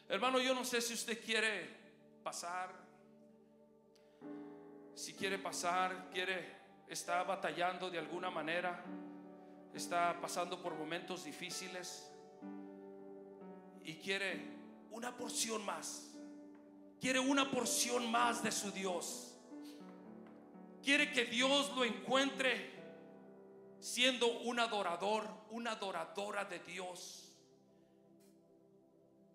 Hermano, 0.08 0.40
yo 0.40 0.52
no 0.56 0.64
sé 0.64 0.80
si 0.80 0.94
usted 0.94 1.24
quiere 1.24 1.68
pasar, 2.24 2.74
si 4.96 5.14
quiere 5.14 5.38
pasar, 5.38 6.10
quiere, 6.12 6.52
está 6.88 7.22
batallando 7.22 7.90
de 7.90 8.00
alguna 8.00 8.28
manera, 8.28 8.84
está 9.72 10.20
pasando 10.20 10.60
por 10.60 10.74
momentos 10.74 11.22
difíciles 11.22 12.10
y 13.84 13.94
quiere 13.96 14.63
una 14.94 15.16
porción 15.16 15.64
más. 15.64 16.06
Quiere 17.00 17.18
una 17.18 17.50
porción 17.50 18.10
más 18.10 18.42
de 18.42 18.52
su 18.52 18.70
Dios. 18.70 19.34
Quiere 20.82 21.12
que 21.12 21.24
Dios 21.24 21.70
lo 21.74 21.84
encuentre 21.84 22.72
siendo 23.80 24.28
un 24.40 24.60
adorador, 24.60 25.28
una 25.50 25.72
adoradora 25.72 26.44
de 26.44 26.60
Dios. 26.60 27.32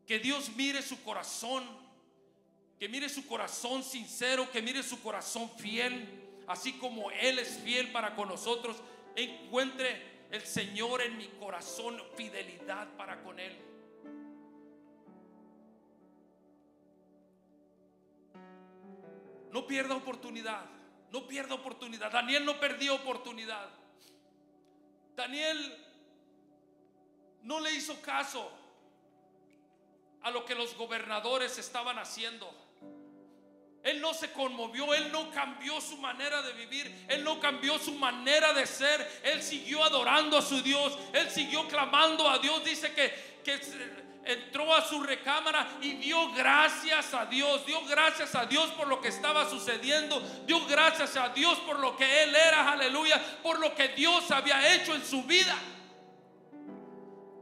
Que 0.07 0.18
Dios 0.18 0.49
mire 0.55 0.82
su 0.82 1.03
corazón, 1.03 1.64
que 2.80 2.88
mire 2.88 3.10
su 3.10 3.28
corazón 3.28 3.84
sincero, 3.84 4.49
que 4.51 4.62
mire 4.62 4.82
su 4.82 5.01
corazón 5.01 5.51
fiel, 5.57 6.07
así 6.47 6.74
como 6.74 7.12
Él 7.12 7.38
es 7.38 7.60
fiel 7.60 7.91
para 7.91 8.16
con 8.16 8.30
nosotros. 8.30 8.78
Encuentre 9.16 10.28
el 10.32 10.41
Señor 10.41 11.01
en 11.01 11.18
mi 11.18 11.28
corazón 11.28 12.01
fidelidad 12.16 12.88
para 12.95 13.22
con 13.22 13.39
Él. 13.39 13.68
No 19.52 19.66
pierda 19.66 19.95
oportunidad. 19.95 20.66
No 21.12 21.28
pierda 21.28 21.56
oportunidad. 21.56 22.12
Daniel 22.12 22.45
no 22.45 22.60
perdió 22.60 22.95
oportunidad. 22.95 23.70
Daniel 25.16 25.86
no 27.43 27.60
le 27.60 27.74
hizo 27.74 28.00
caso 28.02 28.52
a 30.22 30.32
lo 30.32 30.45
que 30.45 30.56
los 30.56 30.76
gobernadores 30.76 31.58
estaban 31.58 31.97
haciendo. 31.97 32.50
Él 33.84 34.02
no 34.02 34.14
se 34.14 34.32
conmovió, 34.34 34.93
él 34.93 35.12
no 35.12 35.32
cambió 35.32 35.80
su 35.80 35.97
manera 35.97 36.41
de 36.41 36.52
vivir, 36.54 37.06
él 37.08 37.24
no 37.24 37.39
cambió 37.39 37.80
su 37.80 37.93
manera 37.93 38.54
de 38.54 38.68
ser, 38.68 39.22
él 39.24 39.41
siguió 39.41 39.84
adorando 39.84 40.38
a 40.38 40.41
su 40.41 40.62
Dios, 40.62 40.97
él 41.14 41.30
siguió 41.30 41.66
clamando 41.68 42.30
a 42.30 42.39
Dios. 42.39 42.64
Dice 42.66 42.93
que, 42.93 43.41
que 43.43 43.60
entró 44.26 44.74
a 44.74 44.86
su 44.86 45.01
recámara 45.01 45.78
y 45.82 45.93
dio 45.93 46.32
gracias 46.34 47.13
a 47.13 47.26
Dios, 47.26 47.65
dio 47.65 47.84
gracias 47.86 48.36
a 48.36 48.45
Dios 48.45 48.70
por 48.72 48.88
lo 48.88 49.01
que 49.01 49.07
estaba 49.07 49.49
sucediendo, 49.49 50.22
dio 50.45 50.65
gracias 50.67 51.15
a 51.17 51.30
Dios 51.30 51.57
por 51.59 51.80
lo 51.80 51.95
que 51.95 52.24
Él 52.24 52.36
era, 52.36 52.72
aleluya, 52.72 53.22
por 53.41 53.59
lo 53.59 53.74
que 53.74 53.89
Dios 53.89 54.30
había 54.32 54.76
hecho 54.76 54.93
en 54.93 55.03
su 55.03 55.24
vida. 55.24 55.55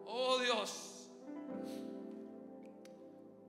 Oh 0.06 0.38
Dios, 0.40 1.10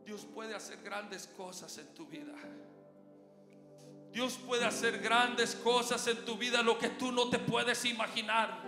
Dios 0.04 0.26
puede 0.34 0.54
hacer 0.54 0.82
grandes 0.82 1.26
cosas 1.26 1.76
en 1.78 1.94
tu 1.94 2.06
vida. 2.06 2.34
Dios 4.10 4.38
puede 4.46 4.64
hacer 4.64 4.98
grandes 4.98 5.54
cosas 5.54 6.06
en 6.08 6.24
tu 6.24 6.36
vida, 6.36 6.62
lo 6.62 6.78
que 6.78 6.88
tú 6.88 7.12
no 7.12 7.28
te 7.28 7.38
puedes 7.38 7.84
imaginar. 7.84 8.62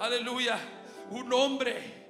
Aleluya. 0.00 0.58
Un 1.10 1.32
hombre 1.32 2.03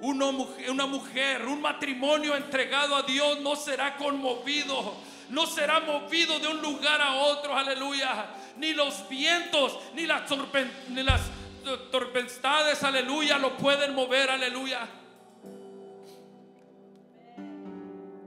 una 0.00 0.86
mujer, 0.86 1.46
un 1.46 1.60
matrimonio 1.60 2.34
entregado 2.36 2.96
a 2.96 3.02
Dios 3.02 3.40
no 3.40 3.56
será 3.56 3.96
conmovido, 3.96 4.94
no 5.30 5.46
será 5.46 5.80
movido 5.80 6.38
de 6.38 6.48
un 6.48 6.60
lugar 6.60 7.00
a 7.00 7.14
otro, 7.14 7.54
aleluya. 7.56 8.26
Ni 8.56 8.72
los 8.72 9.08
vientos, 9.08 9.78
ni 9.94 10.06
las, 10.06 10.30
ni 10.88 11.02
las 11.02 11.22
torpestades, 11.90 12.82
aleluya, 12.82 13.38
lo 13.38 13.56
pueden 13.56 13.94
mover, 13.94 14.30
aleluya. 14.30 14.86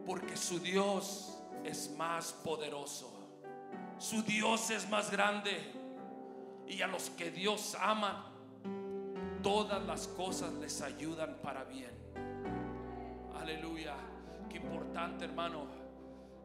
Porque 0.05 0.35
su 0.35 0.59
Dios 0.59 1.37
es 1.63 1.91
más 1.91 2.33
poderoso, 2.33 3.13
su 3.99 4.23
Dios 4.23 4.69
es 4.71 4.89
más 4.89 5.11
grande. 5.11 5.75
Y 6.67 6.81
a 6.81 6.87
los 6.87 7.09
que 7.11 7.31
Dios 7.31 7.75
ama, 7.79 8.28
todas 9.41 9.85
las 9.85 10.07
cosas 10.07 10.53
les 10.53 10.81
ayudan 10.81 11.37
para 11.41 11.63
bien. 11.63 11.91
Aleluya. 13.39 13.95
Qué 14.49 14.57
importante, 14.57 15.25
hermano, 15.25 15.67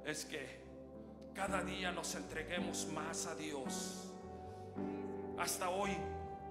es 0.04 0.24
que 0.24 0.62
cada 1.34 1.62
día 1.62 1.90
nos 1.92 2.14
entreguemos 2.14 2.86
más 2.92 3.26
a 3.26 3.34
Dios. 3.34 4.10
Hasta 5.38 5.70
hoy 5.70 5.90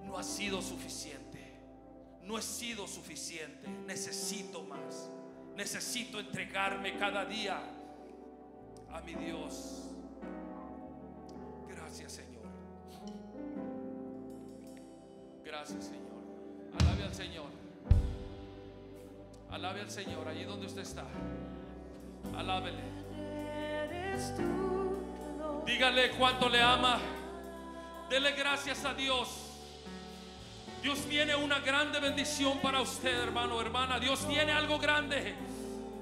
no 0.04 0.18
ha 0.18 0.22
sido 0.22 0.60
suficiente. 0.60 1.40
No 2.22 2.38
he 2.38 2.42
sido 2.42 2.86
suficiente. 2.86 3.68
Necesito 3.86 4.62
más. 4.62 5.08
Necesito 5.56 6.18
entregarme 6.18 6.98
cada 6.98 7.24
día 7.24 7.60
a 8.90 9.00
mi 9.00 9.14
Dios. 9.14 9.90
Gracias, 11.68 12.12
Señor. 12.12 12.44
Gracias, 15.44 15.84
Señor. 15.84 16.13
Alabe 16.80 17.04
al 17.04 17.14
Señor. 17.14 17.46
Alabe 19.50 19.80
al 19.80 19.90
Señor 19.90 20.28
allí 20.28 20.44
donde 20.44 20.66
usted 20.66 20.82
está. 20.82 21.04
Alábele. 22.36 22.82
Dígale 25.66 26.10
cuánto 26.10 26.48
le 26.48 26.60
ama. 26.60 26.98
Dele 28.08 28.32
gracias 28.32 28.84
a 28.84 28.94
Dios. 28.94 29.28
Dios 30.82 30.98
tiene 31.08 31.34
una 31.34 31.60
grande 31.60 31.98
bendición 31.98 32.58
para 32.60 32.80
usted, 32.80 33.22
hermano, 33.22 33.60
hermana. 33.60 33.98
Dios 33.98 34.26
tiene 34.28 34.52
algo 34.52 34.78
grande. 34.78 35.34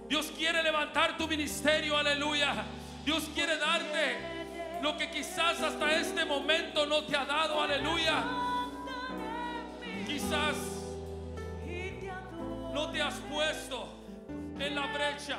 Dios 0.08 0.32
quiere 0.36 0.62
levantar 0.62 1.16
tu 1.16 1.28
ministerio, 1.28 1.96
aleluya. 1.96 2.64
Dios 3.04 3.24
quiere 3.34 3.56
darte 3.56 4.80
lo 4.82 4.96
que 4.96 5.10
quizás 5.10 5.60
hasta 5.60 5.92
este 5.92 6.24
momento 6.24 6.84
no 6.86 7.04
te 7.04 7.16
ha 7.16 7.24
dado, 7.24 7.62
aleluya. 7.62 8.24
Quizás 10.12 10.56
no 12.74 12.90
te 12.90 13.00
has 13.00 13.14
puesto 13.32 13.88
en 14.58 14.74
la 14.74 14.86
brecha 14.92 15.38